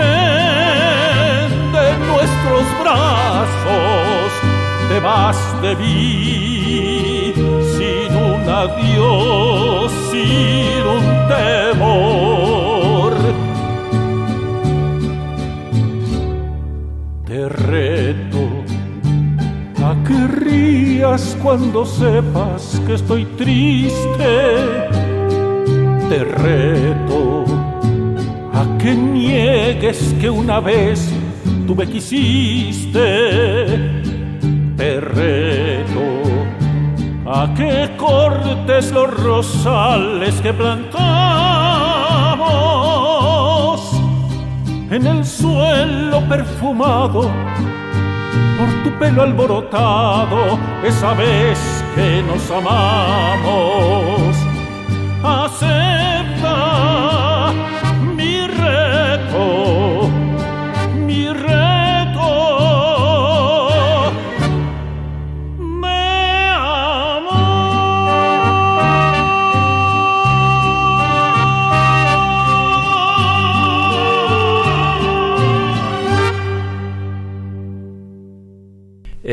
[2.07, 4.31] nuestros brazos,
[4.89, 7.33] te vas de mí
[7.77, 12.66] sin un adiós, sin un temor.
[20.27, 24.77] Rías cuando sepas que estoy triste.
[26.09, 27.45] Te reto
[28.53, 31.09] a que niegues que una vez
[31.65, 33.01] tú me quisiste.
[34.77, 36.27] Te reto
[37.25, 41.07] a que cortes los rosales que plantamos
[44.89, 47.29] en el suelo perfumado
[48.99, 51.57] pelo alborotado, esa vez
[51.95, 54.35] que nos amamos.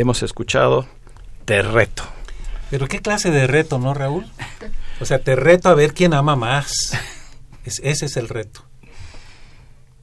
[0.04, 0.86] Hemos escuchado
[1.46, 2.02] Te reto.
[2.70, 4.26] Pero qué clase de reto, ¿no, Raúl?
[5.00, 6.92] O sea, te reto a ver quién ama más.
[7.64, 8.62] Es- ese es el reto.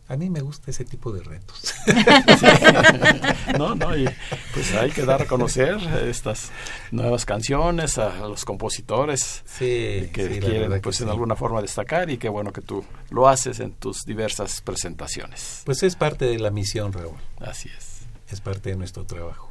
[0.08, 1.76] A mí me gusta ese tipo de retos.
[3.60, 4.10] No, no, y
[4.56, 6.50] pues hay que dar a conocer estas
[6.92, 11.12] nuevas canciones a los compositores Sí, que sí, quieren que pues en sí.
[11.12, 15.62] alguna forma destacar y qué bueno que tú lo haces en tus diversas presentaciones.
[15.66, 17.18] Pues es parte de la misión, Raúl.
[17.40, 18.00] Así es.
[18.32, 19.51] Es parte de nuestro trabajo.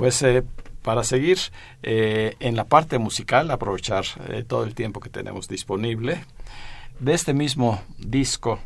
[0.00, 0.42] Pues eh,
[0.80, 1.38] para seguir
[1.82, 6.24] eh, en la parte musical, aprovechar eh, todo el tiempo que tenemos disponible,
[7.00, 8.60] de este mismo disco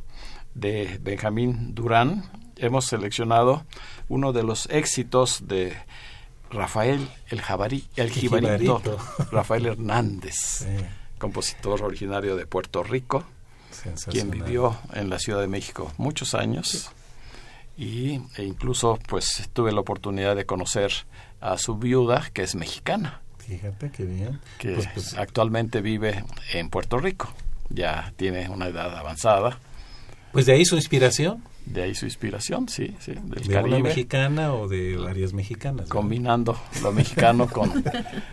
[0.54, 2.22] de Benjamín Durán,
[2.54, 3.64] hemos seleccionado
[4.08, 5.76] uno de los éxitos de
[6.52, 8.80] Rafael el, Jabarí, el Jibarito.
[9.32, 10.66] Rafael Hernández, Sí,
[11.18, 13.24] compositor originario de Puerto Rico,
[14.08, 16.92] quien vivió en la Ciudad de México muchos años
[17.76, 20.92] y e incluso pues tuve la oportunidad de conocer
[21.40, 24.40] a su viuda que es mexicana Fíjate qué bien.
[24.58, 27.32] que Pues, pues, actualmente vive en Puerto Rico
[27.68, 29.58] ya tiene una edad avanzada
[30.32, 31.42] pues de ahí su inspiración.
[31.66, 35.76] de ahí su inspiración sí sí del De una Caribe mexicana o de varias mexicanas.
[35.76, 35.90] ¿verdad?
[35.90, 37.84] combinando lo mexicano con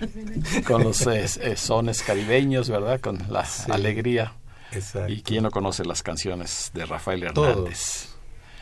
[0.67, 3.71] con los eh, eh, sones caribeños verdad con la Sí.
[3.71, 4.33] alegría
[4.71, 5.11] Exacto.
[5.11, 7.23] y quién no conoce las canciones de Rafael.
[7.23, 8.10] Hernández Todos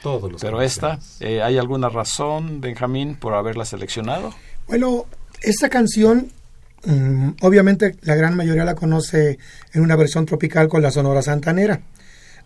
[0.04, 4.34] los Pero esta, eh, ¿hay alguna razón, Benjamín, por haberla seleccionado?
[4.68, 5.06] Bueno,
[5.42, 6.32] esta canción,
[6.86, 9.40] mm, obviamente la gran mayoría la conoce
[9.74, 11.82] en una versión tropical con la Sonora Santanera.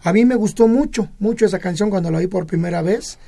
[0.03, 3.19] A mí me gustó mucho, mucho esa canción cuando la oí por primera vez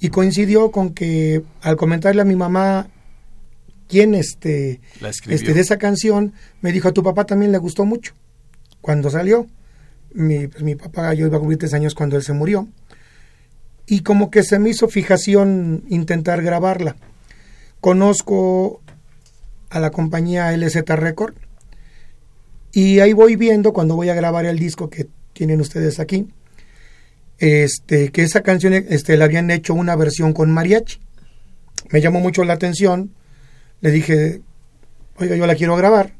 [0.00, 2.88] y coincidió con que al comentarle a mi mamá
[3.88, 7.84] quién este, La este de esa canción, me dijo a tu papá también le gustó
[7.84, 8.14] mucho.
[8.80, 9.46] Cuando salió,
[10.12, 12.68] mi, pues, mi papá, yo iba a cumplir tres años cuando él se murió.
[13.90, 16.94] Y como que se me hizo fijación intentar grabarla.
[17.80, 18.80] Conozco
[19.68, 21.34] a la compañía LZ Record
[22.70, 26.28] y ahí voy viendo cuando voy a grabar el disco que tienen ustedes aquí,
[27.38, 31.00] este, que esa canción este, la habían hecho una versión con mariachi.
[31.90, 33.12] Me llamó mucho la atención,
[33.80, 34.40] le dije,
[35.16, 36.14] oiga, yo la quiero grabar,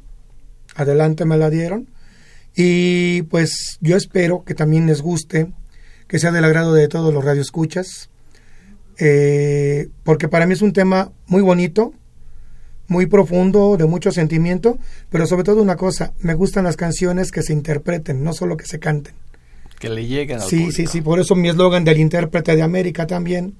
[0.74, 1.88] adelante me la dieron
[2.56, 5.52] y pues yo espero que también les guste,
[6.10, 8.10] que sea del agrado de todos los radioescuchas,
[8.98, 11.94] eh, porque para mí es un tema muy bonito,
[12.88, 14.76] muy profundo, de mucho sentimiento,
[15.08, 18.66] pero sobre todo una cosa, me gustan las canciones que se interpreten, no solo que
[18.66, 19.14] se canten.
[19.78, 20.72] Que le lleguen al Sí, público.
[20.72, 23.54] sí, sí, por eso mi eslogan del intérprete de América también,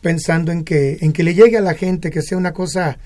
[0.00, 2.98] pensando en que, en que le llegue a la gente, que sea una cosa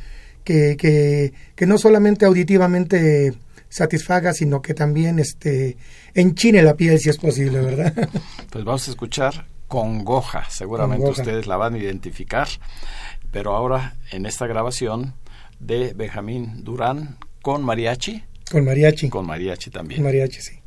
[0.44, 3.32] que, que, que no solamente auditivamente
[3.74, 5.76] satisfaga, sino que también este
[6.14, 8.08] enchine la piel si es posible, ¿verdad?
[8.50, 11.22] Pues vamos a escuchar Congoja, seguramente Congoja.
[11.22, 12.46] ustedes la van a identificar,
[13.32, 15.14] pero ahora en esta grabación
[15.58, 19.08] de Benjamín Durán con mariachi, Con mariachi.
[19.08, 19.98] con mariachi también.
[19.98, 20.60] Con mariachi, sí.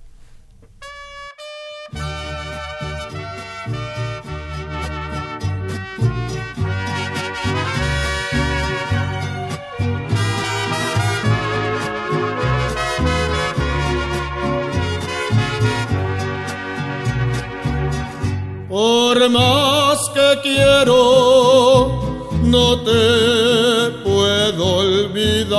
[18.77, 21.89] Por más que quiero,
[22.43, 25.57] no te puedo olvidar.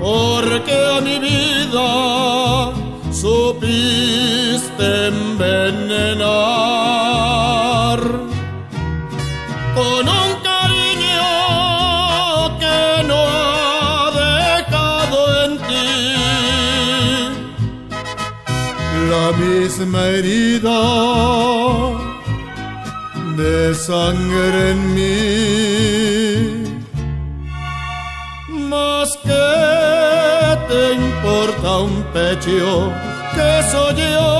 [0.00, 2.72] Porque a mi vida
[3.12, 6.87] supiste envenenar.
[23.88, 25.16] Sangre en mí.
[28.68, 29.46] Más que
[30.68, 32.92] te importa un pecho
[33.34, 34.37] que solloza.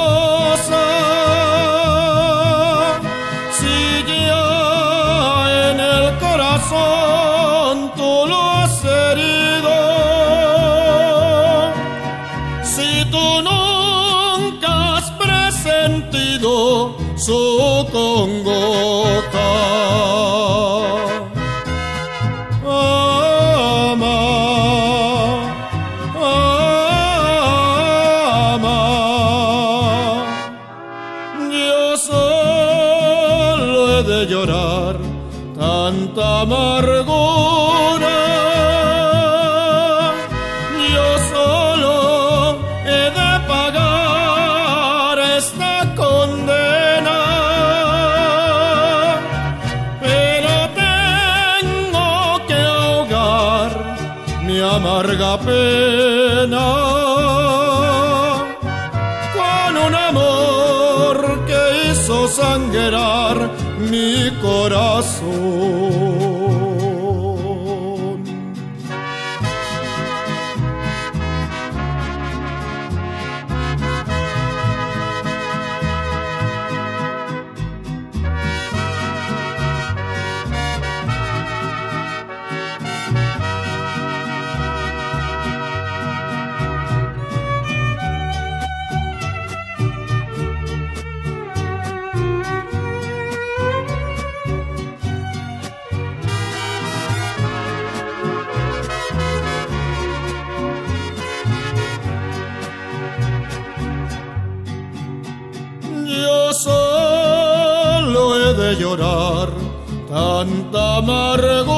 [110.49, 111.78] Tanta amargura.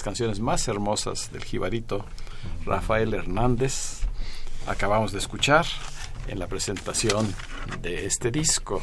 [0.00, 2.06] Las canciones más hermosas del jibarito
[2.64, 3.98] Rafael Hernández.
[4.66, 5.66] Acabamos de escuchar
[6.26, 7.26] en la presentación
[7.82, 8.82] de este disco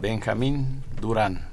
[0.00, 1.48] Benjamín Durán,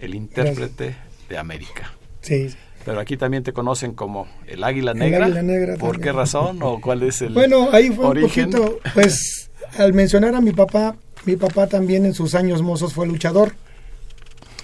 [0.00, 0.96] el intérprete
[1.28, 1.92] de América.
[2.22, 2.52] Sí.
[2.84, 5.26] Pero aquí también te conocen como el Águila El Negra.
[5.26, 6.02] Águila Negra ¿Por también.
[6.02, 8.46] qué razón o cuál es el Bueno, ahí fue origen?
[8.46, 10.96] un poquito, pues al mencionar a mi papá,
[11.26, 13.52] mi papá también en sus años mozos fue luchador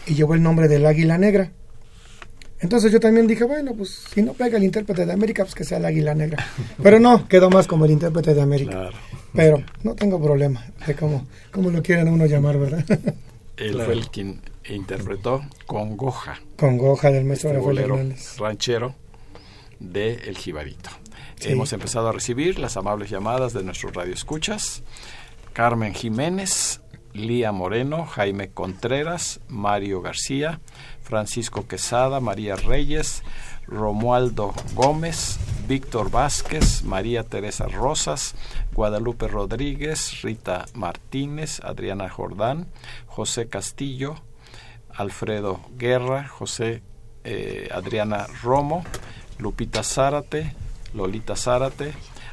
[0.08, 1.52] y llevó el nombre del Águila Negra.
[2.62, 5.64] Entonces yo también dije, bueno, pues si no pega el intérprete de América, pues que
[5.64, 6.46] sea el Águila Negra.
[6.82, 8.70] Pero no, quedó más como el intérprete de América.
[8.70, 8.96] Claro.
[9.34, 12.84] Pero no tengo problema de cómo, cómo lo quieren a uno llamar, ¿verdad?
[13.56, 18.38] Él fue el quien interpretó Congoja, Con goja del maestro este Rafael bolero Hernández.
[18.38, 18.94] ranchero
[19.80, 20.90] de El Jibarito.
[21.40, 21.50] Sí.
[21.50, 24.82] Hemos empezado a recibir las amables llamadas de nuestros radioescuchas.
[25.52, 26.71] Carmen Jiménez,
[27.14, 30.60] Lía Moreno, Jaime Contreras, Mario García,
[31.02, 33.22] Francisco Quesada, María Reyes,
[33.66, 35.38] Romualdo Gómez,
[35.68, 38.34] Víctor Vázquez, María Teresa Rosas,
[38.74, 42.66] Guadalupe Rodríguez, Rita Martínez, Adriana Jordán,
[43.06, 44.16] José Castillo,
[44.90, 46.82] Alfredo Guerra, José
[47.24, 48.84] eh, Adriana Romo,
[49.38, 50.54] Lupita Zárate,
[50.94, 51.92] Lolita Zárate,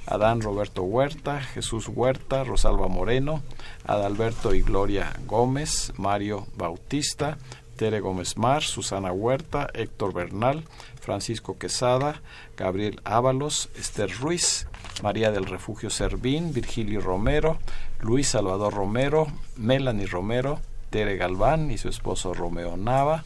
[0.10, 3.44] Adán Roberto Huerta, Jesús Huerta, Rosalba Moreno,
[3.86, 7.38] Adalberto y Gloria Gómez, Mario Bautista,
[7.76, 10.64] Tere Gómez Mar, Susana Huerta, Héctor Bernal,
[11.00, 12.22] Francisco Quesada,
[12.58, 14.68] Gabriel Ábalos, Esther Ruiz,
[15.04, 17.60] María del Refugio Servín, Virgilio Romero,
[18.02, 23.24] Luis Salvador Romero, Melanie Romero, Tere Galván y su esposo Romeo Nava,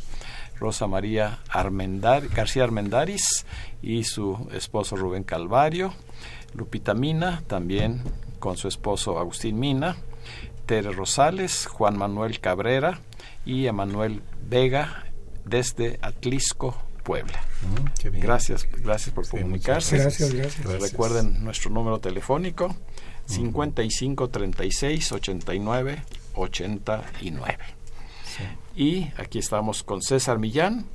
[0.60, 3.46] Rosa María Armendar, García Armendaris
[3.82, 5.94] y su esposo Rubén Calvario,
[6.54, 8.02] Lupita Mina, también
[8.40, 9.96] con su esposo Agustín Mina,
[10.66, 13.00] Tere Rosales, Juan Manuel Cabrera
[13.46, 15.06] y Emanuel Vega
[15.46, 17.42] desde Atlisco, Puebla.
[17.62, 18.24] Mm, qué bien.
[18.24, 19.98] Gracias, gracias por Sí, comunicarse.
[19.98, 20.66] Gracias, gracias.
[20.66, 20.92] Gracias.
[20.92, 22.76] Recuerden nuestro número telefónico
[23.26, 26.04] 55 36 89
[26.36, 27.58] 89.
[28.76, 30.86] Y aquí estamos con César Millán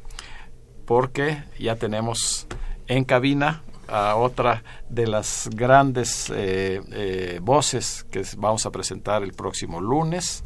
[0.84, 2.46] porque ya tenemos
[2.88, 9.32] en cabina a otra de las grandes eh, eh, voces que vamos a presentar el
[9.32, 10.45] próximo lunes.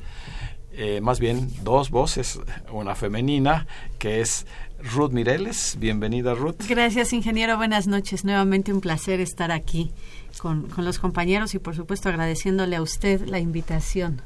[0.75, 2.41] Eh, más bien dos voces,
[2.71, 3.67] una femenina
[3.99, 4.47] que es
[4.79, 5.77] Ruth Mireles.
[5.79, 6.57] Bienvenida Ruth.
[6.67, 7.57] Gracias, ingeniero.
[7.57, 8.25] Buenas noches.
[8.25, 9.93] Nuevamente un placer estar aquí
[10.39, 14.23] con, con los compañeros y, por supuesto, agradeciéndole a usted la invitación.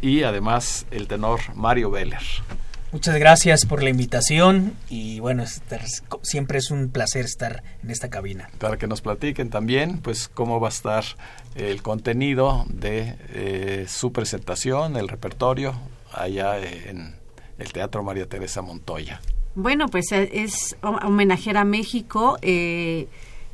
[0.00, 2.22] Y además el tenor Mario Veller.
[2.92, 5.84] Muchas gracias por la invitación y bueno, estar-
[6.22, 8.50] siempre es un placer estar en esta cabina.
[8.58, 11.04] Para que nos platiquen también, pues, cómo va a estar
[11.54, 15.74] el contenido de eh, su presentación, el repertorio,
[16.12, 17.14] allá en
[17.58, 19.20] el Teatro María Teresa Montoya.
[19.54, 22.38] Bueno, pues eh, es ho- homenajear a México.
[22.42, 23.06] eh,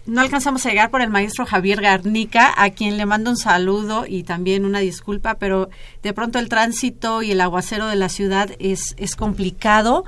[0.07, 4.05] no alcanzamos a llegar por el maestro Javier Garnica, a quien le mando un saludo
[4.07, 5.69] y también una disculpa, pero
[6.03, 10.05] de pronto el tránsito y el aguacero de la ciudad es, es complicado.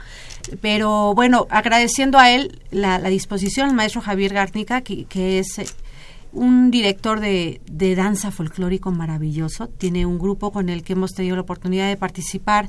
[0.60, 5.60] Pero bueno, agradeciendo a él la, disposición, el maestro Javier Garnica, que, que es
[6.32, 9.66] un director de, de, danza folclórico maravilloso.
[9.66, 12.68] Tiene un grupo con el que hemos tenido la oportunidad de participar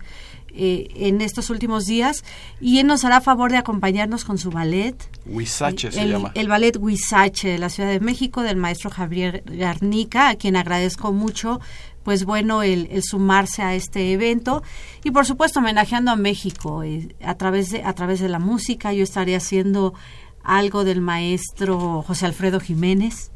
[0.54, 2.24] eh, en estos últimos días
[2.60, 4.96] y él nos hará favor de acompañarnos con su ballet.
[5.26, 6.32] Huizache se el, llama.
[6.36, 11.12] El ballet Huizache de la Ciudad de México del maestro Javier Garnica, a quien agradezco
[11.12, 11.60] mucho
[12.04, 14.64] pues bueno el, el, sumarse a este evento
[15.04, 18.94] y por supuesto homenajeando a México eh, a través de a través de la música
[18.94, 19.94] yo estaré haciendo
[20.42, 23.32] algo del maestro José Alfredo Jiménez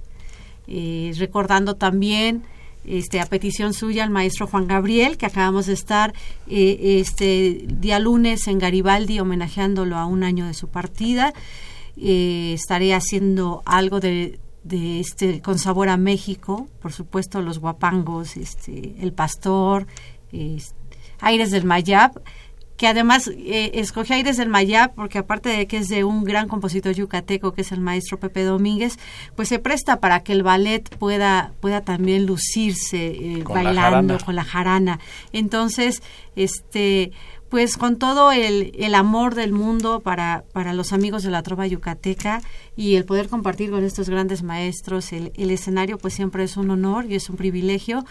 [0.68, 2.46] eh, recordando también
[2.86, 6.14] este, a petición suya al maestro Juan Gabriel, que acabamos de estar
[6.48, 11.34] eh, este día lunes en Garibaldi homenajeándolo a un año de su partida.
[11.98, 18.38] Eh, estaré haciendo algo de, de, este con sabor a México, por supuesto los guapangos,
[18.38, 19.88] este, el pastor,
[21.20, 22.22] Aires del Mayab
[22.84, 26.50] que además eh, escogí Aires del Mayab porque aparte de que es de un gran
[26.50, 29.00] compositor yucateco que es el maestro Pepe Domínguez,
[29.38, 34.44] pues se presta para que el ballet pueda pueda también lucirse eh, bailando con la
[34.44, 35.00] jarana.
[35.32, 36.04] Entonces,
[36.36, 37.14] este
[37.48, 41.66] pues con todo el, el, amor del mundo para, para los amigos de la trova
[41.66, 42.42] yucateca
[42.76, 46.70] y el poder compartir con estos grandes maestros el, el escenario pues siempre es un
[46.70, 48.04] honor y es un privilegio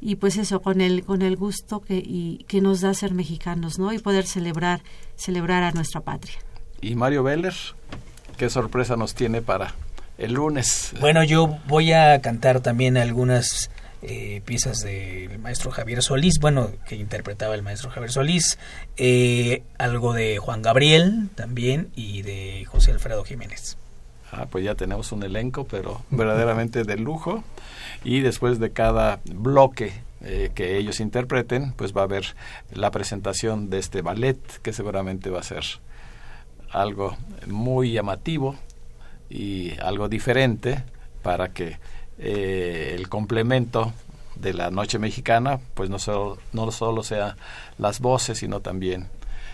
[0.00, 3.78] y pues eso con el con el gusto que y, que nos da ser mexicanos
[3.78, 4.82] no y poder celebrar
[5.16, 6.36] celebrar a nuestra patria.
[6.80, 7.54] Y Mario Veller
[8.36, 9.74] qué sorpresa nos tiene para
[10.18, 13.70] el lunes bueno yo voy a cantar también algunas
[14.02, 18.58] eh, piezas del maestro Javier Solís, bueno, que interpretaba el maestro Javier Solís,
[18.98, 23.78] eh, algo de Juan Gabriel también y de José Alfredo Jiménez.
[24.32, 27.44] Ah, pues ya tenemos un elenco, pero verdaderamente de lujo.
[28.04, 32.34] Y después de cada bloque eh, que ellos interpreten, pues va a haber
[32.72, 35.64] la presentación de este ballet que seguramente va a ser
[36.70, 37.16] algo
[37.46, 38.56] muy llamativo
[39.30, 40.82] y algo diferente
[41.22, 41.78] para que
[42.18, 43.92] eh, el complemento
[44.36, 47.36] de la noche mexicana pues no solo, no solo sea
[47.78, 49.08] las voces sino también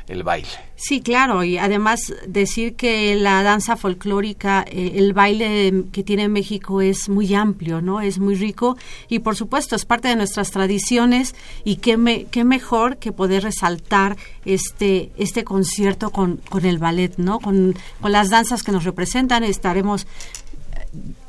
[0.08, 0.48] el baile.
[0.76, 6.80] Sí, claro, y además decir que la danza folclórica, eh, el baile que tiene México
[6.80, 8.00] es muy amplio, ¿no?
[8.00, 8.76] Es muy rico
[9.08, 13.44] y por supuesto es parte de nuestras tradiciones y qué, me, qué mejor que poder
[13.44, 17.38] resaltar este, este concierto con, con el ballet, ¿no?
[17.38, 20.06] Con, con las danzas que nos representan, estaremos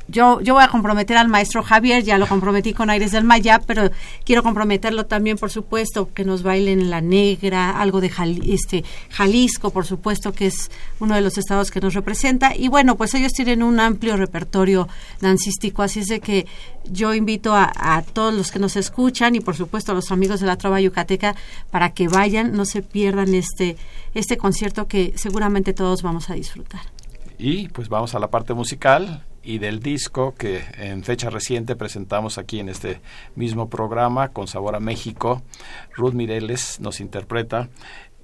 [0.08, 3.60] yo, yo voy a comprometer al maestro Javier, ya lo comprometí con Aires del Maya,
[3.66, 3.90] pero
[4.24, 8.10] quiero comprometerlo también, por supuesto, que nos bailen la negra, algo de
[8.46, 12.54] este, Jalisco, por supuesto, que es uno de los estados que nos representa.
[12.54, 14.88] Y bueno, pues ellos tienen un amplio repertorio
[15.20, 16.46] dancístico, así es de que
[16.90, 20.40] yo invito a, a todos los que nos escuchan y por supuesto a los amigos
[20.40, 21.34] de la Trova Yucateca
[21.70, 23.76] para que vayan, no se pierdan este,
[24.14, 26.82] este concierto que seguramente todos vamos a disfrutar.
[27.38, 32.38] Y pues vamos a la parte musical y del disco que en fecha reciente presentamos
[32.38, 33.00] aquí en este
[33.36, 35.42] mismo programa con Sabor a México.
[35.94, 37.68] Ruth Mireles nos interpreta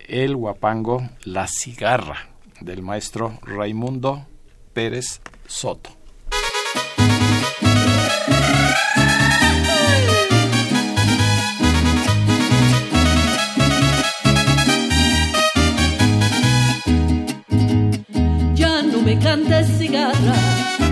[0.09, 4.27] El Guapango La Cigarra del maestro Raimundo
[4.73, 6.00] Pérez Soto.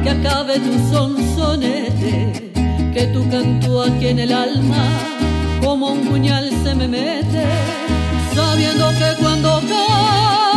[0.08, 2.50] Acabe tu sonsonete,
[2.92, 4.84] que tu canto aquí en el alma
[5.62, 7.44] como un puñal se me mete,
[8.34, 10.47] sabiendo que cuando pregonando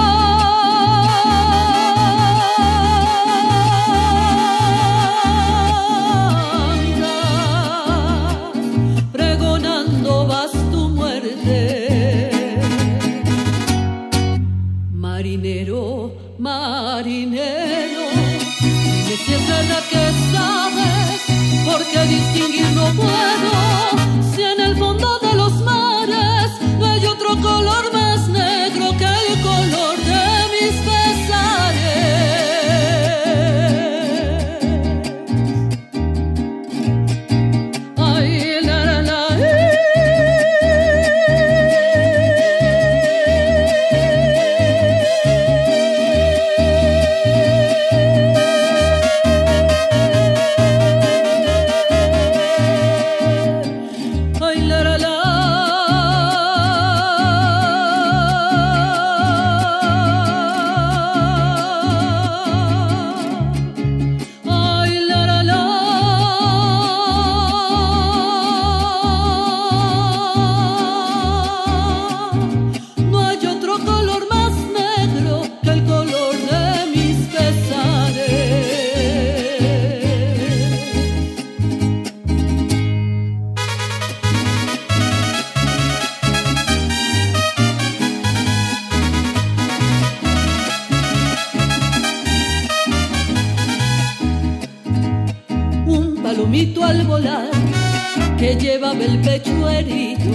[98.99, 100.33] el pecho herido,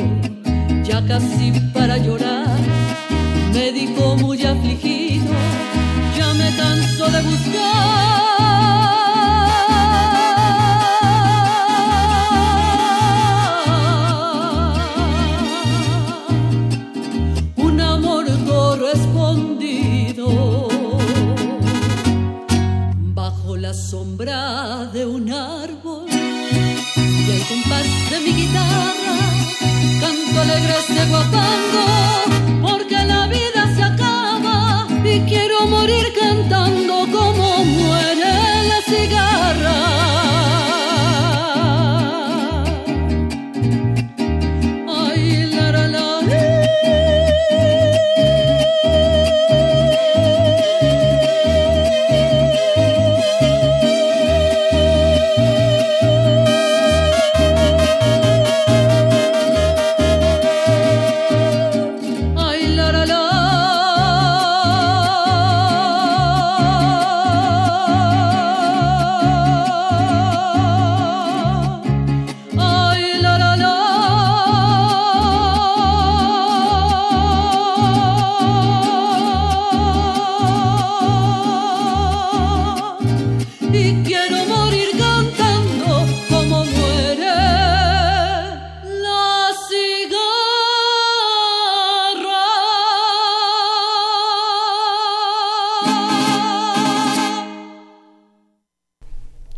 [0.85, 2.59] ya casi para llorar,
[3.53, 5.27] me dijo muy afligido,
[6.17, 7.76] ya me canso de buscar.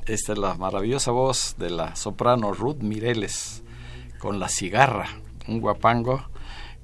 [0.08, 3.62] Esta es la maravillosa voz de la soprano Ruth Mireles
[4.18, 5.06] con la cigarra,
[5.46, 6.28] un guapango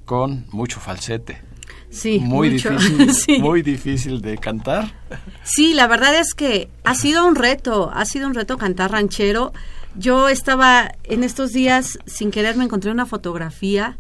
[0.04, 1.40] con mucho falsete.
[1.90, 2.70] Sí, muy mucho.
[2.70, 3.38] difícil, Sí.
[3.38, 4.92] muy difícil de cantar.
[5.44, 9.52] Sí, la verdad es que ha sido un reto, ha sido un reto cantar ranchero.
[9.96, 13.96] Yo estaba en estos días, sin querer, me encontré una fotografía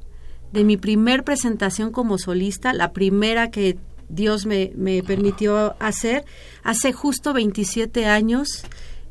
[0.52, 6.24] de mi primer presentación como solista, la primera que Dios me, me permitió hacer,
[6.62, 8.64] hace justo 27 años,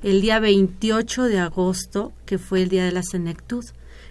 [0.04, 3.66] el día 28 de agosto, que fue el día de la senectud.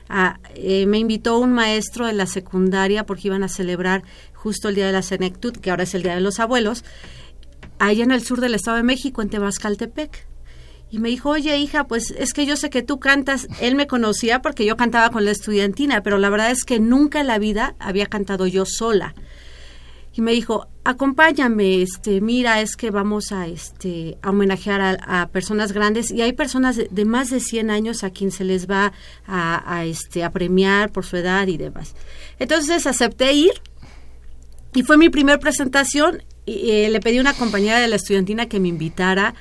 [0.08, 4.02] Ah, eh, me invitó un maestro de la secundaria porque iban a celebrar
[4.34, 6.84] justo el día de la senectud, que ahora es el día de los abuelos,
[7.78, 10.26] allá en el sur del Estado de México, en Tebascaltepec.
[10.90, 13.48] Y me dijo, oye hija, pues es que yo sé que tú cantas.
[13.60, 17.20] Él me conocía porque yo cantaba con la estudiantina, pero la verdad es que nunca
[17.20, 19.14] en la vida había cantado yo sola.
[20.14, 25.72] Y me dijo, acompáñame, este, mira, es que vamos a, este, a homenajear a, personas
[25.72, 28.92] grandes y hay personas de, de más de 100 años a quien se les va
[29.26, 31.94] a, a, este, a premiar por su edad y demás.
[32.38, 33.52] Entonces acepté ir
[34.74, 38.46] y fue mi primer presentación y eh, le pedí a una compañera de la estudiantina
[38.46, 39.34] que me invitara,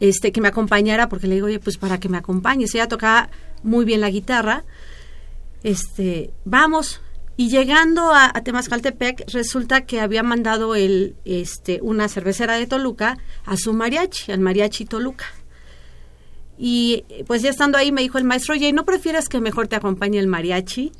[0.00, 2.74] este, que me acompañara, porque le digo, oye, pues para que me acompañes.
[2.74, 3.30] Ella tocaba
[3.62, 4.64] muy bien la guitarra.
[5.62, 7.00] Este, vamos.
[7.36, 13.18] Y llegando a, a Temascaltepec, resulta que había mandado el, este, una cervecera de Toluca
[13.44, 15.26] a su mariachi, al mariachi Toluca.
[16.58, 19.76] Y pues ya estando ahí me dijo el maestro, oye, ¿no prefieres que mejor te
[19.76, 20.92] acompañe el mariachi?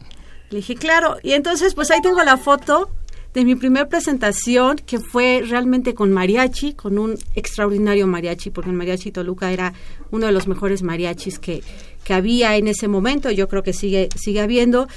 [0.50, 1.16] Le dije, claro.
[1.22, 2.90] Y entonces, pues ahí tengo la foto
[3.32, 8.76] de mi primer presentación, que fue realmente con mariachi, con un extraordinario mariachi, porque el
[8.76, 9.72] mariachi Toluca era
[10.10, 11.62] uno de los mejores mariachis que,
[12.04, 14.88] que había en ese momento, yo creo que sigue, sigue habiendo.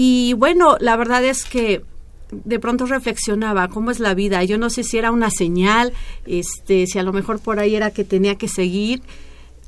[0.00, 1.82] Y bueno, la verdad es que
[2.30, 4.44] de pronto reflexionaba cómo es la vida.
[4.44, 5.92] Yo no sé si era una señal,
[6.24, 9.02] este, si a lo mejor por ahí era que tenía que seguir,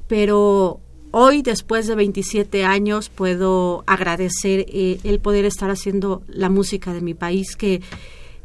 [0.06, 0.78] pero
[1.10, 7.00] hoy, después de 27 años, puedo agradecer eh, el poder estar haciendo la música de
[7.00, 7.82] mi país, que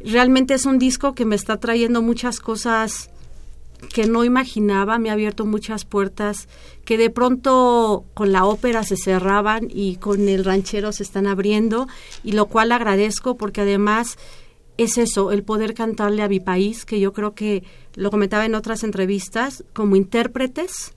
[0.04, 3.10] realmente es un disco que me está trayendo muchas cosas
[3.92, 6.48] que no imaginaba, me ha abierto muchas puertas
[6.84, 11.88] que de pronto con la ópera se cerraban y con el ranchero se están abriendo
[12.22, 14.18] y lo cual agradezco porque además
[14.78, 17.64] es eso, el poder cantarle a mi país, que yo creo que
[17.94, 20.94] lo comentaba en otras entrevistas, como intérpretes,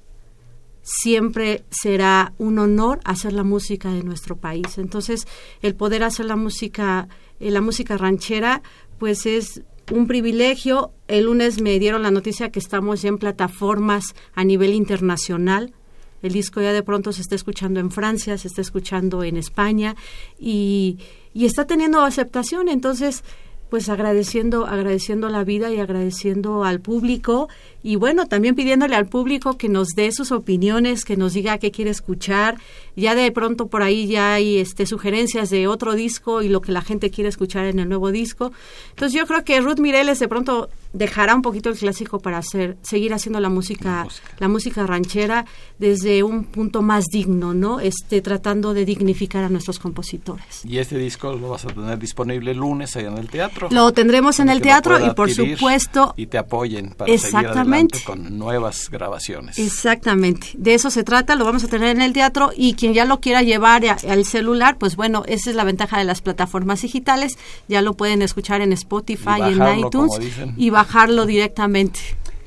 [0.82, 4.78] siempre será un honor hacer la música de nuestro país.
[4.78, 5.28] Entonces,
[5.62, 7.08] el poder hacer la música,
[7.40, 8.62] eh, la música ranchera,
[8.98, 9.62] pues es
[9.92, 10.92] un privilegio.
[11.08, 15.74] El lunes me dieron la noticia que estamos ya en plataformas a nivel internacional.
[16.22, 19.96] El disco ya de pronto se está escuchando en Francia, se está escuchando en España
[20.38, 21.00] y,
[21.34, 22.68] y está teniendo aceptación.
[22.68, 23.24] Entonces,
[23.70, 27.48] pues agradeciendo, agradeciendo la vida y agradeciendo al público
[27.82, 31.72] y bueno, también pidiéndole al público que nos dé sus opiniones, que nos diga qué
[31.72, 32.58] quiere escuchar.
[32.96, 36.74] Ya de pronto por ahí ya hay este, sugerencias de otro disco y lo que
[36.74, 38.52] la gente quiere escuchar en el nuevo disco.
[38.90, 42.78] Entonces yo creo que Ruth Mireles de pronto dejará un poquito el clásico para hacer,
[42.82, 44.08] seguir haciendo la música,
[44.40, 45.46] la música ranchera
[45.78, 47.80] desde un punto más digno, ¿no?
[47.80, 50.66] Este, tratando de dignificar a nuestros compositores.
[50.66, 53.70] Y este disco lo vas a tener disponible el lunes ahí en el teatro.
[53.72, 58.38] Lo tendremos en el teatro y por supuesto y te apoyen para seguir adelante con
[58.38, 59.58] nuevas grabaciones.
[59.58, 63.06] Exactamente, de eso se trata, lo vamos a tener en el teatro y quien ya
[63.06, 67.38] lo quiera llevar al celular, pues bueno, esa es la ventaja de las plataformas digitales,
[67.68, 70.20] ya lo pueden escuchar en Spotify y, en iTunes
[70.58, 72.00] y bajarlo directamente.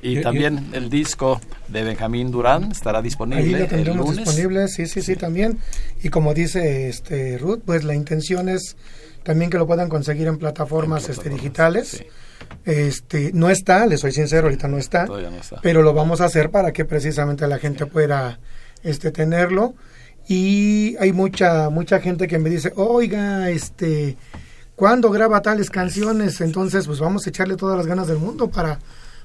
[0.03, 3.55] Y también el disco de Benjamín Durán estará disponible.
[3.55, 5.59] Ahí lo tendremos disponible, sí, sí, sí, también.
[6.03, 8.77] Y como dice este Ruth, pues la intención es
[9.23, 12.05] también que lo puedan conseguir en plataformas, este, digitales.
[12.65, 15.07] Este, no está, le soy sincero, ahorita no está,
[15.63, 18.39] pero lo vamos a hacer para que precisamente la gente pueda
[18.85, 19.75] este tenerlo
[20.29, 24.17] y hay mucha mucha gente que me dice, "Oiga, este,
[24.77, 28.79] ¿cuándo graba tales canciones?" Entonces, pues vamos a echarle todas las ganas del mundo para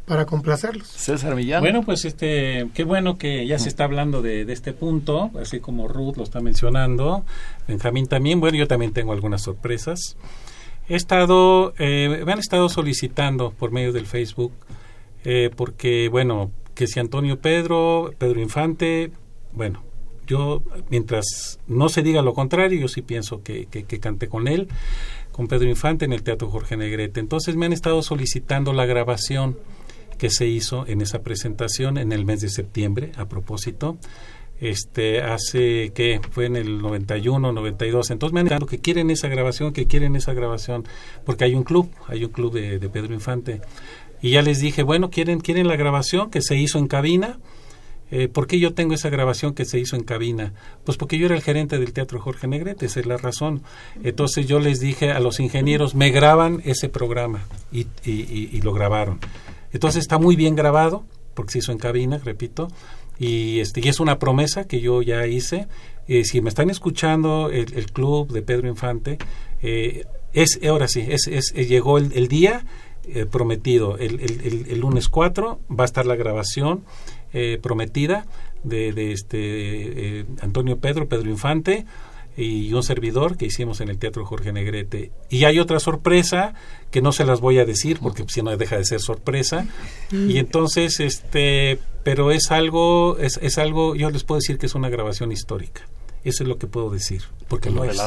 [0.08, 0.88] para complacerlos.
[0.88, 1.60] César Millán.
[1.60, 5.60] Bueno, pues este, qué bueno que ya se está hablando de, de, este punto, así
[5.60, 7.26] como Ruth lo está mencionando,
[7.68, 10.16] Benjamín también, bueno, yo también tengo algunas sorpresas.
[10.90, 14.54] He estado, eh, me han estado solicitando por medio del Facebook,
[15.26, 19.12] eh, porque, bueno, que si Antonio Pedro, Pedro Infante,
[19.52, 19.84] bueno,
[20.28, 24.68] yo, mientras no se diga lo contrario, yo sí pienso que, que, que con él,
[25.32, 27.20] con Pedro Infante en el Teatro Jorge Negrete.
[27.20, 29.58] Entonces me han estado solicitando la grabación
[30.18, 33.98] que se hizo en esa presentación en el mes de septiembre, a propósito.
[34.60, 38.10] Este, hace que fue en el 91, 92.
[38.10, 40.86] Entonces me han dicho que quieren esa grabación, que quieren esa grabación,
[41.26, 43.62] porque hay un club, hay un club de, de Pedro Infante.
[44.22, 47.38] Y ya les dije, bueno, quieren, quieren la grabación que se hizo en cabina.
[48.10, 50.53] Eh, ¿Por qué yo tengo esa grabación que se hizo en cabina?
[50.86, 53.64] Pues porque yo era el gerente del Teatro Jorge Negrete, esa es la razón.
[54.01, 58.74] Entonces yo les dije a los ingenieros, me graban ese programa y, y, y lo
[58.74, 59.20] grabaron.
[59.74, 61.03] Entonces está muy bien grabado,
[61.34, 62.70] porque se hizo en cabina, repito,
[63.20, 65.68] y, este, y es una promesa que yo ya hice.
[66.07, 69.18] Eh, si me están escuchando el, el, club de Pedro Infante,
[69.61, 72.65] eh, es ahora sí, es, es, llegó el, el día
[73.13, 73.97] eh, prometido.
[73.97, 74.20] El,
[74.70, 76.84] el, lunes 4 va a estar la grabación
[77.34, 78.26] eh, prometida
[78.63, 81.86] de, de este Antonio Pedro, Pedro Infante
[82.38, 85.11] y un servidor que hicimos en el Teatro Jorge Negrete.
[85.30, 86.53] Y hay otra sorpresa
[86.91, 89.65] que no se las voy a decir porque si no deja de ser sorpresa.
[90.11, 94.76] Y entonces, este, pero es algo, es, es algo, yo les puedo decir que es
[94.76, 95.82] una grabación histórica.
[96.24, 98.01] Eso es lo que puedo decir, porque lo, lo es.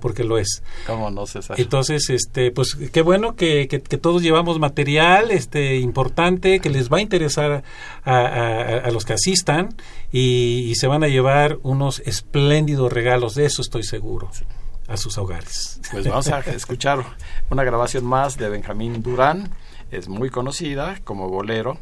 [0.00, 0.64] Porque lo es.
[0.88, 1.60] ¿Cómo no, César?
[1.60, 6.92] Entonces, este, pues qué bueno que, que, que, todos llevamos material este, importante que les
[6.92, 7.62] va a interesar
[8.02, 9.68] a, a, a los que asistan
[10.10, 14.30] y, y, se van a llevar unos espléndidos regalos, de eso estoy seguro.
[14.32, 14.44] Sí
[14.86, 15.80] a sus hogares.
[15.92, 17.02] Pues vamos a escuchar
[17.50, 19.50] una grabación más de Benjamín Durán,
[19.90, 21.78] es muy conocida como bolero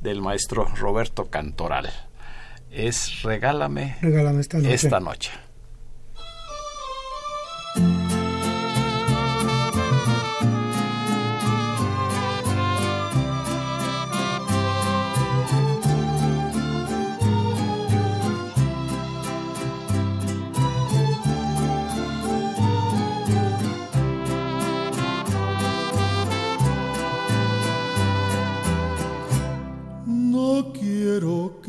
[0.00, 1.90] del maestro Roberto Cantoral
[2.70, 4.74] es Regálame, Regálame esta noche.
[4.74, 5.30] Esta noche.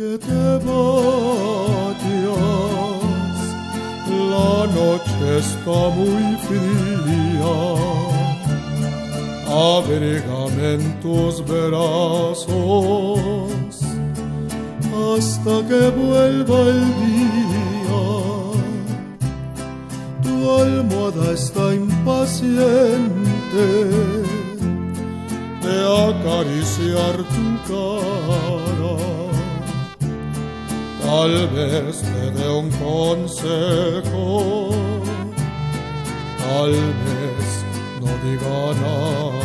[0.02, 1.92] Que te vayas,
[4.34, 7.56] la noche está muy fría.
[9.76, 13.20] Abrigame en tus brazos
[15.08, 18.04] hasta que vuelva el día.
[20.24, 23.68] Tu almohada está impaciente
[25.64, 25.76] de
[26.10, 29.21] acariciar tu cara
[31.04, 34.70] tal vez te dé un consejo,
[36.40, 36.72] tal
[37.06, 37.48] vez
[38.02, 39.42] no diga nada.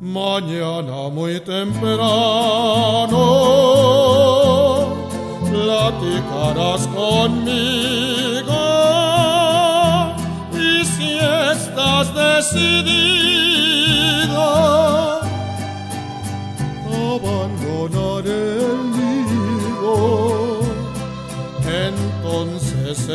[0.00, 3.24] Mañana muy temprano
[5.50, 8.62] platicarás conmigo
[10.52, 11.18] y si
[11.52, 13.27] estás decidido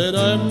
[0.04, 0.50] entonces será en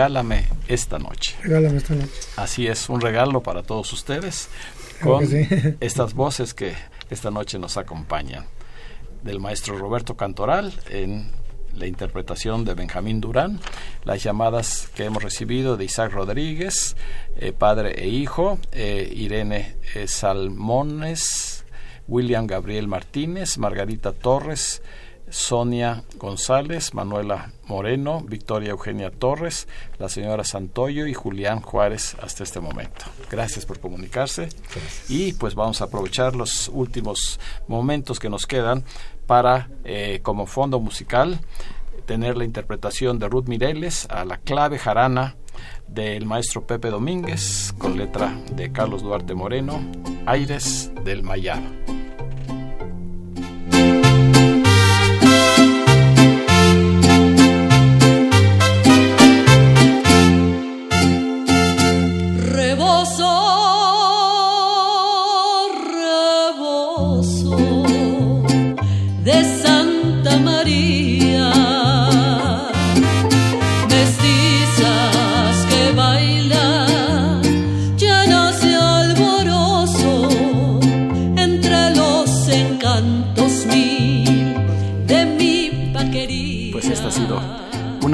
[0.00, 1.36] Regálame esta noche.
[1.42, 2.10] Regálame esta noche.
[2.36, 4.48] Así es, un regalo para todos ustedes
[5.02, 5.46] con sí.
[5.80, 6.72] estas voces que
[7.10, 8.46] esta noche nos acompañan.
[9.22, 11.30] Del maestro Roberto Cantoral en
[11.74, 13.60] la interpretación de Benjamín Durán,
[14.04, 16.96] las llamadas que hemos recibido de Isaac Rodríguez,
[17.36, 21.66] eh, padre e hijo, eh, Irene eh, Salmones,
[22.08, 24.80] William Gabriel Martínez, Margarita Torres,
[25.30, 29.68] Sonia González, Manuela Moreno, Victoria Eugenia Torres,
[29.98, 33.06] la señora Santoyo y Julián Juárez hasta este momento.
[33.30, 34.48] Gracias por comunicarse
[35.08, 38.84] y pues vamos a aprovechar los últimos momentos que nos quedan
[39.26, 41.40] para, eh, como fondo musical,
[42.06, 45.36] tener la interpretación de Ruth Mireles a la clave jarana
[45.86, 49.80] del maestro Pepe Domínguez con letra de Carlos Duarte Moreno,
[50.26, 51.99] Aires del Mayab.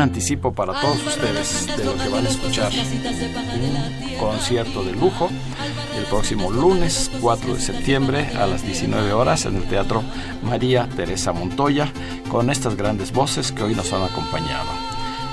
[0.06, 2.72] Anticipo para todos ustedes de lo que van a escuchar.
[2.72, 5.28] Un concierto de lujo
[5.96, 10.02] el próximo lunes 4 de septiembre a las 19 horas en el Teatro
[10.42, 11.90] María Teresa Montoya
[12.30, 14.85] con estas grandes voces que hoy nos han acompañado.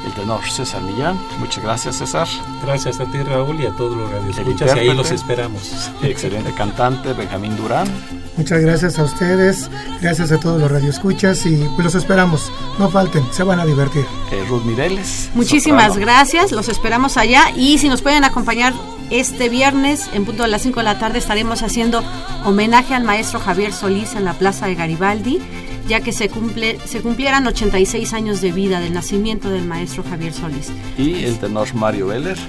[0.06, 2.28] El tenor César Millán, muchas gracias César.
[2.64, 5.92] Gracias a ti Raúl y a todos los radioescuchas y ahí los esperamos.
[6.04, 7.88] Excelente cantante Benjamín Durán.
[8.36, 9.70] Muchas gracias a ustedes,
[10.02, 12.52] gracias a todos los radioescuchas y pues los esperamos.
[12.80, 14.06] No falten, se van a divertir.
[14.32, 15.30] eh, Ruth Mireles.
[15.36, 16.06] Muchísimas soprano.
[16.06, 18.74] gracias, los esperamos allá y si nos pueden acompañar
[19.14, 22.04] este viernes en punto de las 5 de la tarde estaremos haciendo
[22.46, 25.40] homenaje al maestro Javier Solís en la Plaza de Garibaldi,
[25.88, 30.34] ya que se cumple se cumplieran 86 años de vida del nacimiento del maestro Javier
[30.34, 30.72] Solís.
[30.98, 32.40] Y el tenor Mario Veller.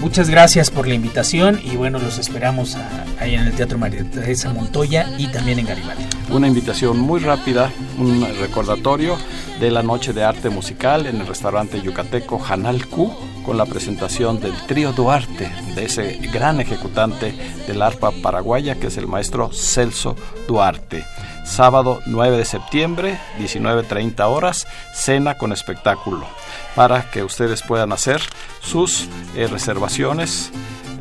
[0.00, 2.76] Muchas gracias por la invitación y bueno, los esperamos
[3.20, 6.04] ahí en el Teatro María Teresa Montoya y también en Garibaldi.
[6.30, 9.18] Una invitación muy rápida, un recordatorio
[9.60, 14.40] de la noche de arte musical en el restaurante yucateco Janal Q con la presentación
[14.40, 17.34] del trío Duarte, de ese gran ejecutante
[17.66, 20.16] del arpa paraguaya que es el maestro Celso
[20.48, 21.04] Duarte.
[21.44, 26.26] Sábado 9 de septiembre, 19.30 horas, cena con espectáculo,
[26.74, 28.20] para que ustedes puedan hacer
[28.60, 30.50] sus eh, reservaciones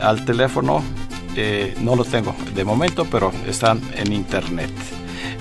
[0.01, 0.83] al teléfono,
[1.35, 4.71] eh, no lo tengo de momento, pero están en internet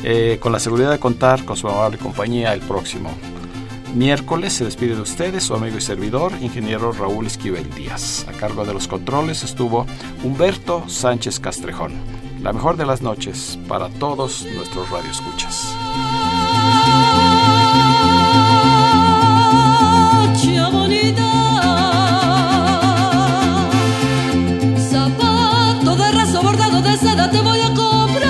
[0.05, 3.11] eh, con la seguridad de contar con su amable compañía el próximo
[3.95, 4.53] miércoles.
[4.53, 8.27] Se despide de ustedes su amigo y servidor, ingeniero Raúl Esquivel Díaz.
[8.29, 9.87] A cargo de los controles estuvo
[10.23, 11.93] Humberto Sánchez Castrejón.
[12.43, 15.75] La mejor de las noches para todos nuestros radioescuchas.
[24.91, 28.29] Zapato de raso bordado de seda te voy a comprar.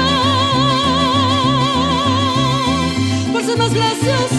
[3.32, 4.38] Por ser más gracioso